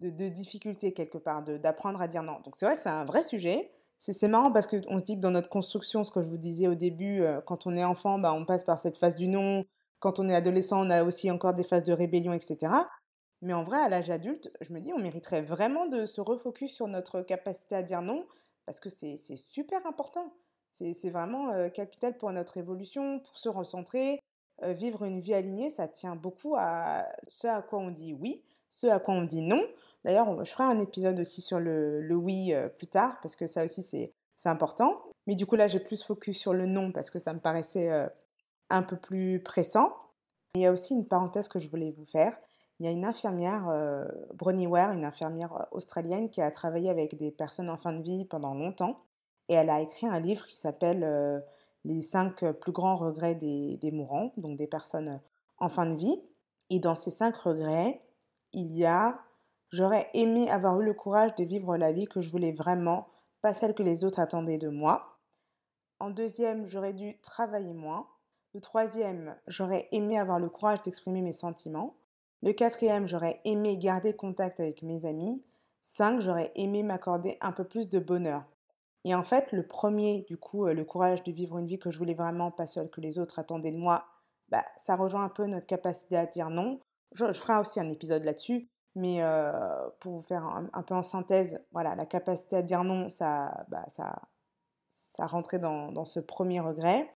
difficulté 0.00 0.92
quelque 0.92 1.18
part, 1.18 1.42
d'apprendre 1.42 2.00
à 2.02 2.08
dire 2.08 2.22
non. 2.22 2.40
Donc 2.44 2.54
c'est 2.56 2.66
vrai 2.66 2.76
que 2.76 2.82
c'est 2.82 2.88
un 2.88 3.04
vrai 3.04 3.22
sujet. 3.22 3.70
C'est 4.00 4.28
marrant 4.28 4.52
parce 4.52 4.66
qu'on 4.66 4.98
se 4.98 5.04
dit 5.04 5.16
que 5.16 5.20
dans 5.20 5.30
notre 5.30 5.48
construction, 5.48 6.04
ce 6.04 6.10
que 6.10 6.20
je 6.20 6.28
vous 6.28 6.36
disais 6.36 6.66
au 6.66 6.74
début, 6.74 7.24
quand 7.46 7.66
on 7.66 7.74
est 7.74 7.84
enfant, 7.84 8.18
bah, 8.18 8.34
on 8.34 8.44
passe 8.44 8.64
par 8.64 8.78
cette 8.78 8.98
phase 8.98 9.16
du 9.16 9.28
non. 9.28 9.64
Quand 9.98 10.18
on 10.18 10.28
est 10.28 10.34
adolescent, 10.34 10.84
on 10.84 10.90
a 10.90 11.04
aussi 11.04 11.30
encore 11.30 11.54
des 11.54 11.64
phases 11.64 11.84
de 11.84 11.92
rébellion, 11.94 12.34
etc. 12.34 12.70
Mais 13.42 13.52
en 13.52 13.62
vrai, 13.62 13.78
à 13.78 13.88
l'âge 13.88 14.10
adulte, 14.10 14.50
je 14.60 14.72
me 14.72 14.80
dis, 14.80 14.92
on 14.92 14.98
mériterait 14.98 15.42
vraiment 15.42 15.86
de 15.86 16.06
se 16.06 16.20
refocus 16.20 16.72
sur 16.72 16.88
notre 16.88 17.20
capacité 17.20 17.74
à 17.74 17.82
dire 17.82 18.00
non, 18.00 18.24
parce 18.66 18.80
que 18.80 18.88
c'est 18.88 19.18
super 19.36 19.86
important. 19.86 20.32
C'est 20.70 21.10
vraiment 21.10 21.52
euh, 21.52 21.68
capital 21.68 22.16
pour 22.16 22.32
notre 22.32 22.56
évolution, 22.56 23.20
pour 23.20 23.36
se 23.36 23.48
recentrer. 23.48 24.20
Euh, 24.62 24.72
vivre 24.72 25.04
une 25.04 25.20
vie 25.20 25.34
alignée, 25.34 25.70
ça 25.70 25.86
tient 25.86 26.16
beaucoup 26.16 26.56
à 26.56 27.06
ce 27.28 27.46
à 27.46 27.62
quoi 27.62 27.78
on 27.78 27.90
dit 27.90 28.12
oui, 28.12 28.42
ce 28.70 28.86
à 28.88 28.98
quoi 28.98 29.14
on 29.14 29.22
dit 29.22 29.42
non. 29.42 29.62
D'ailleurs, 30.04 30.44
je 30.44 30.50
ferai 30.50 30.64
un 30.64 30.80
épisode 30.80 31.20
aussi 31.20 31.42
sur 31.42 31.60
le, 31.60 32.08
oui 32.14 32.52
euh, 32.52 32.68
plus 32.68 32.88
tard, 32.88 33.20
parce 33.22 33.36
que 33.36 33.46
ça 33.46 33.64
aussi, 33.64 33.82
c'est 33.82 34.48
important. 34.48 35.00
Mais 35.26 35.34
du 35.34 35.46
coup, 35.46 35.56
là, 35.56 35.68
j'ai 35.68 35.80
plus 35.80 36.02
focus 36.02 36.38
sur 36.38 36.52
le 36.52 36.66
non, 36.66 36.92
parce 36.92 37.10
que 37.10 37.18
ça 37.18 37.32
me 37.32 37.40
paraissait 37.40 37.90
un 38.68 38.82
peu 38.82 38.96
plus 38.96 39.40
pressant. 39.40 39.92
Il 40.54 40.62
y 40.62 40.66
a 40.66 40.72
aussi 40.72 40.94
une 40.94 41.06
parenthèse 41.06 41.48
que 41.48 41.58
je 41.58 41.68
voulais 41.68 41.92
vous 41.92 42.04
faire 42.04 42.36
il 42.78 42.86
y 42.86 42.88
a 42.88 42.92
une 42.92 43.04
infirmière, 43.04 43.68
euh, 43.68 44.04
Bronnie 44.34 44.66
Ware, 44.66 44.92
une 44.92 45.04
infirmière 45.04 45.52
euh, 45.54 45.64
australienne 45.70 46.30
qui 46.30 46.40
a 46.40 46.50
travaillé 46.50 46.90
avec 46.90 47.16
des 47.16 47.30
personnes 47.30 47.70
en 47.70 47.76
fin 47.76 47.92
de 47.92 48.02
vie 48.02 48.24
pendant 48.24 48.54
longtemps. 48.54 49.00
Et 49.48 49.54
elle 49.54 49.70
a 49.70 49.80
écrit 49.80 50.06
un 50.06 50.20
livre 50.20 50.46
qui 50.46 50.56
s'appelle 50.56 51.04
euh, 51.04 51.40
Les 51.84 52.02
cinq 52.02 52.44
plus 52.60 52.72
grands 52.72 52.96
regrets 52.96 53.34
des, 53.34 53.76
des, 53.76 53.92
mourants, 53.92 54.32
donc 54.36 54.56
des 54.56 54.66
personnes 54.66 55.20
en 55.58 55.68
fin 55.68 55.86
de 55.86 55.96
vie. 55.96 56.20
Et 56.70 56.80
dans 56.80 56.94
ces 56.94 57.10
cinq 57.10 57.36
regrets, 57.36 58.02
il 58.52 58.76
y 58.76 58.84
a 58.84 59.20
J'aurais 59.74 60.08
aimé 60.14 60.48
avoir 60.50 60.80
eu 60.80 60.84
le 60.84 60.94
courage 60.94 61.34
de 61.34 61.42
vivre 61.42 61.76
la 61.76 61.90
vie 61.90 62.06
que 62.06 62.20
je 62.20 62.30
voulais 62.30 62.52
vraiment, 62.52 63.08
pas 63.42 63.52
celle 63.52 63.74
que 63.74 63.82
les 63.82 64.04
autres 64.04 64.20
attendaient 64.20 64.56
de 64.56 64.68
moi. 64.68 65.18
En 65.98 66.10
deuxième, 66.10 66.68
j'aurais 66.68 66.92
dû 66.92 67.18
travailler 67.22 67.72
moins. 67.72 68.06
Le 68.54 68.60
troisième, 68.60 69.36
j'aurais 69.48 69.88
aimé 69.90 70.16
avoir 70.16 70.38
le 70.38 70.48
courage 70.48 70.80
d'exprimer 70.84 71.22
mes 71.22 71.32
sentiments. 71.32 71.96
Le 72.44 72.52
quatrième, 72.52 73.08
j'aurais 73.08 73.40
aimé 73.46 73.78
garder 73.78 74.12
contact 74.12 74.60
avec 74.60 74.82
mes 74.82 75.06
amis. 75.06 75.42
Cinq, 75.80 76.20
j'aurais 76.20 76.52
aimé 76.56 76.82
m'accorder 76.82 77.38
un 77.40 77.52
peu 77.52 77.64
plus 77.64 77.88
de 77.88 77.98
bonheur. 77.98 78.44
Et 79.04 79.14
en 79.14 79.22
fait, 79.22 79.50
le 79.52 79.66
premier, 79.66 80.26
du 80.28 80.36
coup, 80.36 80.66
le 80.66 80.84
courage 80.84 81.22
de 81.22 81.32
vivre 81.32 81.56
une 81.56 81.66
vie 81.66 81.78
que 81.78 81.90
je 81.90 81.96
voulais 81.96 82.12
vraiment, 82.12 82.50
pas 82.50 82.66
seule 82.66 82.90
que 82.90 83.00
les 83.00 83.18
autres 83.18 83.38
attendaient 83.38 83.70
de 83.70 83.78
moi, 83.78 84.04
bah, 84.50 84.62
ça 84.76 84.94
rejoint 84.94 85.24
un 85.24 85.30
peu 85.30 85.46
notre 85.46 85.66
capacité 85.66 86.18
à 86.18 86.26
dire 86.26 86.50
non. 86.50 86.80
Je, 87.12 87.32
ferai 87.32 87.58
aussi 87.58 87.80
un 87.80 87.88
épisode 87.88 88.24
là-dessus, 88.24 88.68
mais 88.94 89.22
pour 90.00 90.12
vous 90.12 90.22
faire 90.22 90.44
un, 90.44 90.82
peu 90.82 90.94
en 90.94 91.02
synthèse, 91.02 91.64
voilà, 91.72 91.94
la 91.94 92.04
capacité 92.04 92.56
à 92.56 92.62
dire 92.62 92.84
non, 92.84 93.08
ça, 93.08 93.64
bah, 93.68 93.86
rentrait 95.18 95.58
dans 95.58 96.04
ce 96.04 96.20
premier 96.20 96.60
regret. 96.60 97.08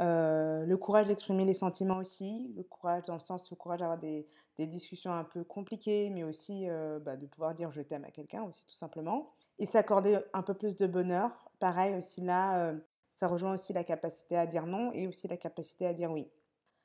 Le 0.00 0.74
courage 0.76 1.06
d'exprimer 1.06 1.44
les 1.44 1.54
sentiments 1.54 1.98
aussi, 1.98 2.52
le 2.56 2.62
courage 2.62 3.04
dans 3.04 3.14
le 3.14 3.20
sens, 3.20 3.50
le 3.50 3.56
courage 3.56 3.80
d'avoir 3.80 3.98
des, 3.98 4.26
des, 4.58 4.66
discussions 4.66 5.12
un 5.12 5.24
peu 5.24 5.44
compliquées, 5.44 6.10
mais 6.10 6.24
aussi 6.24 6.66
bah, 7.02 7.16
de 7.16 7.26
pouvoir 7.26 7.54
dire 7.54 7.70
je 7.70 7.82
t'aime 7.82 8.04
à 8.04 8.10
quelqu'un 8.10 8.42
aussi 8.42 8.64
tout 8.66 8.74
simplement. 8.74 9.32
Et 9.58 9.66
s'accorder 9.66 10.18
un 10.32 10.42
peu 10.42 10.54
plus 10.54 10.74
de 10.74 10.86
bonheur, 10.86 11.50
pareil 11.58 11.94
aussi 11.94 12.22
là, 12.22 12.72
ça 13.14 13.26
rejoint 13.26 13.52
aussi 13.52 13.74
la 13.74 13.84
capacité 13.84 14.38
à 14.38 14.46
dire 14.46 14.66
non 14.66 14.90
et 14.92 15.06
aussi 15.06 15.28
la 15.28 15.36
capacité 15.36 15.86
à 15.86 15.92
dire 15.92 16.10
oui. 16.10 16.26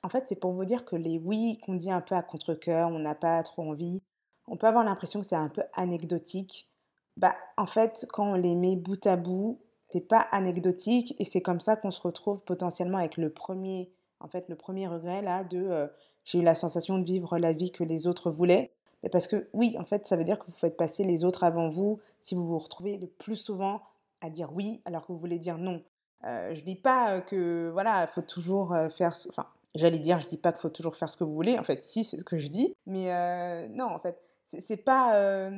En 0.03 0.09
fait, 0.09 0.27
c'est 0.27 0.35
pour 0.35 0.51
vous 0.51 0.65
dire 0.65 0.85
que 0.85 0.95
les 0.95 1.17
oui 1.17 1.57
qu'on 1.65 1.75
dit 1.75 1.89
un 1.89 2.01
peu 2.01 2.13
à 2.13 2.21
contre-coeur, 2.21 2.89
on 2.89 2.99
n'a 2.99 3.15
pas 3.15 3.41
trop 3.41 3.63
envie, 3.63 4.03
on 4.47 4.57
peut 4.57 4.67
avoir 4.67 4.83
l'impression 4.83 5.21
que 5.21 5.25
c'est 5.25 5.35
un 5.35 5.49
peu 5.49 5.63
anecdotique. 5.73 6.69
Bah, 7.17 7.35
en 7.57 7.65
fait, 7.65 8.05
quand 8.11 8.33
on 8.33 8.35
les 8.35 8.53
met 8.53 8.75
bout 8.75 9.03
à 9.07 9.15
bout, 9.15 9.61
c'est 9.95 10.01
pas 10.01 10.27
anecdotique 10.33 11.15
et 11.19 11.23
c'est 11.23 11.39
comme 11.39 11.61
ça 11.61 11.77
qu'on 11.77 11.89
se 11.89 12.01
retrouve 12.01 12.41
potentiellement 12.41 12.97
avec 12.97 13.15
le 13.15 13.29
premier, 13.29 13.89
en 14.19 14.27
fait, 14.27 14.49
le 14.49 14.57
premier 14.57 14.87
regret 14.87 15.21
là 15.21 15.45
de 15.45 15.57
euh, 15.57 15.87
j'ai 16.25 16.39
eu 16.39 16.41
la 16.41 16.53
sensation 16.53 16.99
de 16.99 17.05
vivre 17.05 17.37
la 17.37 17.53
vie 17.53 17.71
que 17.71 17.85
les 17.85 18.05
autres 18.05 18.29
voulaient. 18.29 18.73
Mais 19.03 19.09
parce 19.09 19.25
que 19.25 19.47
oui, 19.53 19.73
en 19.79 19.85
fait, 19.85 20.05
ça 20.05 20.17
veut 20.17 20.25
dire 20.25 20.37
que 20.37 20.47
vous 20.47 20.51
faites 20.57 20.75
passer 20.75 21.05
les 21.05 21.23
autres 21.23 21.45
avant 21.45 21.69
vous 21.69 22.01
si 22.23 22.35
vous 22.35 22.45
vous 22.45 22.57
retrouvez 22.57 22.97
le 22.97 23.07
plus 23.07 23.37
souvent 23.37 23.79
à 24.19 24.29
dire 24.29 24.51
oui 24.51 24.81
alors 24.83 25.07
que 25.07 25.13
vous 25.13 25.17
voulez 25.17 25.39
dire 25.39 25.57
non. 25.57 25.81
Euh, 26.25 26.53
je 26.53 26.61
dis 26.61 26.75
pas 26.75 27.13
euh, 27.13 27.21
que 27.21 27.69
voilà, 27.71 28.03
il 28.03 28.09
faut 28.09 28.21
toujours 28.21 28.75
faire, 28.89 29.13
enfin, 29.29 29.47
J'allais 29.75 29.99
dire, 29.99 30.19
je 30.19 30.27
dis 30.27 30.37
pas 30.37 30.51
qu'il 30.51 30.59
faut 30.59 30.69
toujours 30.69 30.97
faire 30.97 31.09
ce 31.09 31.15
que 31.15 31.23
vous 31.23 31.33
voulez. 31.33 31.57
En 31.57 31.63
fait, 31.63 31.83
si, 31.85 32.03
c'est 32.03 32.19
ce 32.19 32.25
que 32.25 32.37
je 32.37 32.49
dis. 32.49 32.75
Mais 32.85 33.69
non, 33.69 33.85
en 33.85 33.99
fait, 33.99 34.19
c'est 34.45 34.83
pas. 34.83 35.49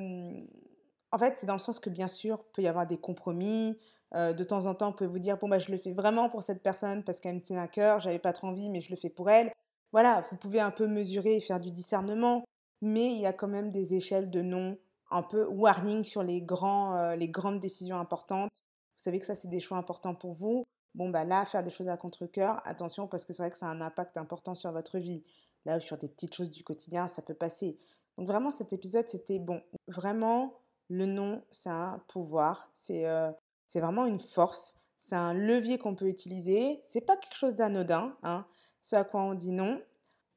En 1.12 1.18
fait, 1.18 1.38
c'est 1.38 1.48
dans 1.48 1.54
le 1.54 1.60
sens 1.60 1.80
que 1.80 1.90
bien 1.90 2.08
sûr, 2.08 2.44
peut 2.54 2.62
y 2.62 2.68
avoir 2.68 2.86
des 2.86 2.98
compromis. 2.98 3.80
Euh, 4.16 4.34
de 4.34 4.44
temps 4.44 4.66
en 4.66 4.76
temps, 4.76 4.90
on 4.90 4.94
peut 4.94 5.06
vous 5.06 5.20
dire 5.20 5.38
bon 5.38 5.50
bah 5.50 5.60
je 5.60 5.72
le 5.72 5.78
fais 5.78 5.92
vraiment 5.92 6.30
pour 6.30 6.42
cette 6.42 6.64
personne 6.64 7.04
parce 7.04 7.20
qu'elle 7.20 7.36
me 7.36 7.42
tient 7.42 7.62
à 7.62 7.68
cœur. 7.68 8.00
J'avais 8.00 8.20
pas 8.20 8.34
trop 8.34 8.48
envie, 8.48 8.70
mais 8.70 8.82
je 8.82 8.90
le 8.92 8.98
fais 8.98 9.10
pour 9.10 9.30
elle. 9.30 9.52
Voilà, 9.92 10.24
vous 10.30 10.38
pouvez 10.38 10.60
un 10.60 10.72
peu 10.72 10.88
mesurer 10.88 11.38
et 11.38 11.40
faire 11.40 11.60
du 11.60 11.72
discernement, 11.72 12.44
mais 12.82 13.08
il 13.08 13.20
y 13.20 13.26
a 13.26 13.34
quand 13.34 13.48
même 13.48 13.72
des 13.72 13.96
échelles 13.96 14.30
de 14.30 14.42
non 14.42 14.78
un 15.12 15.24
peu 15.24 15.46
warning 15.46 16.04
sur 16.04 16.24
les 16.24 16.42
grands, 16.42 17.14
les 17.14 17.30
grandes 17.30 17.60
décisions 17.62 17.98
importantes. 17.98 18.64
Vous 18.98 19.04
savez 19.04 19.20
que 19.20 19.26
ça 19.26 19.36
c'est 19.36 19.48
des 19.48 19.62
choix 19.62 19.78
importants 19.78 20.16
pour 20.16 20.34
vous 20.34 20.66
bon, 20.98 21.10
bah 21.10 21.24
là, 21.24 21.46
faire 21.46 21.64
des 21.64 21.70
choses 21.70 21.88
à 21.88 21.96
contre-coeur, 21.96 22.62
attention 22.66 23.08
parce 23.08 23.24
que 23.24 23.32
c'est 23.32 23.44
vrai 23.44 23.52
que 23.52 23.58
ça 23.58 23.68
a 23.68 23.70
un 23.70 23.82
impact 23.82 24.18
important 24.18 24.56
sur 24.56 24.72
votre 24.72 24.98
vie. 24.98 25.24
Là, 25.66 25.80
sur 25.80 25.98
des 25.98 26.08
petites 26.08 26.34
choses 26.34 26.50
du 26.50 26.64
quotidien, 26.64 27.08
ça 27.08 27.22
peut 27.22 27.34
passer. 27.34 27.78
Donc 28.18 28.28
vraiment, 28.28 28.52
cet 28.52 28.74
épisode, 28.74 29.08
c'était 29.08 29.40
bon. 29.40 29.62
Vraiment, 29.88 30.54
le 30.90 31.06
non, 31.06 31.44
c'est 31.52 31.70
un 31.70 32.02
pouvoir. 32.08 32.70
C'est 32.74 33.06
euh, 33.06 33.32
vraiment 33.76 34.06
une 34.06 34.20
force. 34.20 34.76
C'est 35.00 35.16
un 35.16 35.34
levier 35.34 35.78
qu'on 35.78 35.96
peut 35.96 36.08
utiliser. 36.08 36.82
C'est 36.84 37.02
pas 37.02 37.18
quelque 37.18 37.36
chose 37.36 37.56
d'anodin, 37.56 38.16
hein, 38.24 38.46
ce 38.82 38.96
à 38.96 39.04
quoi 39.04 39.22
on 39.22 39.34
dit 39.34 39.52
non. 39.52 39.82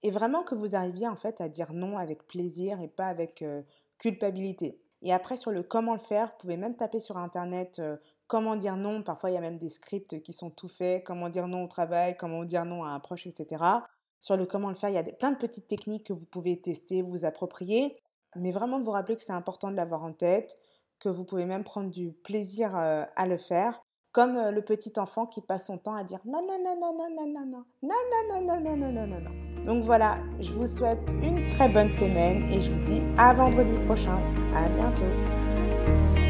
Et 0.02 0.10
vraiment 0.10 0.42
que 0.42 0.54
vous 0.54 0.76
arriviez 0.76 1.08
en 1.08 1.16
fait 1.16 1.40
à 1.40 1.48
dire 1.48 1.72
non 1.72 1.98
avec 1.98 2.26
plaisir 2.26 2.80
et 2.80 2.88
pas 2.88 3.06
avec 3.06 3.42
euh, 3.42 3.62
culpabilité. 3.98 4.80
Et 5.02 5.12
après, 5.12 5.36
sur 5.36 5.50
le 5.50 5.62
comment 5.62 5.94
le 5.94 6.00
faire, 6.00 6.26
vous 6.28 6.38
pouvez 6.40 6.56
même 6.56 6.76
taper 6.76 7.00
sur 7.00 7.16
Internet 7.16 7.78
euh, 7.78 7.96
comment 8.26 8.56
dire 8.56 8.76
non. 8.76 9.02
Parfois, 9.02 9.30
il 9.30 9.34
y 9.34 9.38
a 9.38 9.40
même 9.40 9.58
des 9.58 9.68
scripts 9.68 10.22
qui 10.22 10.32
sont 10.32 10.50
tout 10.50 10.68
faits. 10.68 11.04
Comment 11.04 11.28
dire 11.28 11.48
non 11.48 11.64
au 11.64 11.68
travail, 11.68 12.16
comment 12.16 12.44
dire 12.44 12.64
non 12.64 12.84
à 12.84 12.88
un 12.88 13.00
proche, 13.00 13.26
etc. 13.26 13.62
Sur 14.20 14.36
le 14.36 14.46
comment 14.46 14.68
le 14.68 14.74
faire, 14.74 14.90
il 14.90 14.94
y 14.94 14.98
a 14.98 15.02
plein 15.02 15.32
de 15.32 15.38
petites 15.38 15.66
techniques 15.66 16.06
que 16.06 16.12
vous 16.12 16.26
pouvez 16.26 16.60
tester, 16.60 17.02
vous 17.02 17.24
approprier. 17.24 17.96
Mais 18.36 18.52
vraiment, 18.52 18.80
vous 18.80 18.90
rappeler 18.90 19.16
que 19.16 19.22
c'est 19.22 19.32
important 19.32 19.70
de 19.70 19.76
l'avoir 19.76 20.04
en 20.04 20.12
tête, 20.12 20.56
que 21.00 21.08
vous 21.08 21.24
pouvez 21.24 21.46
même 21.46 21.64
prendre 21.64 21.90
du 21.90 22.12
plaisir 22.12 22.76
euh, 22.76 23.04
à 23.16 23.26
le 23.26 23.38
faire. 23.38 23.82
Comme 24.12 24.36
euh, 24.36 24.50
le 24.50 24.62
petit 24.62 24.92
enfant 24.98 25.26
qui 25.26 25.40
passe 25.40 25.66
son 25.66 25.78
temps 25.78 25.94
à 25.94 26.04
dire 26.04 26.18
non, 26.24 26.42
non, 26.46 26.58
non, 26.62 26.76
non, 26.80 26.96
non, 26.96 27.08
non, 27.10 27.26
non, 27.26 27.46
non, 27.46 27.64
non, 27.82 28.40
non, 28.40 28.60
non, 28.60 28.60
non, 28.60 28.76
non, 28.76 28.92
non, 28.92 29.06
non, 29.06 29.20
non. 29.20 29.64
Donc 29.64 29.84
voilà, 29.84 30.18
je 30.40 30.52
vous 30.52 30.66
souhaite 30.66 31.12
une 31.22 31.46
très 31.46 31.68
bonne 31.68 31.90
semaine 31.90 32.44
et 32.46 32.60
je 32.60 32.72
vous 32.72 32.82
dis 32.82 33.02
à 33.18 33.34
vendredi 33.34 33.76
prochain. 33.86 34.18
À 34.54 34.68
bientôt. 34.68 36.29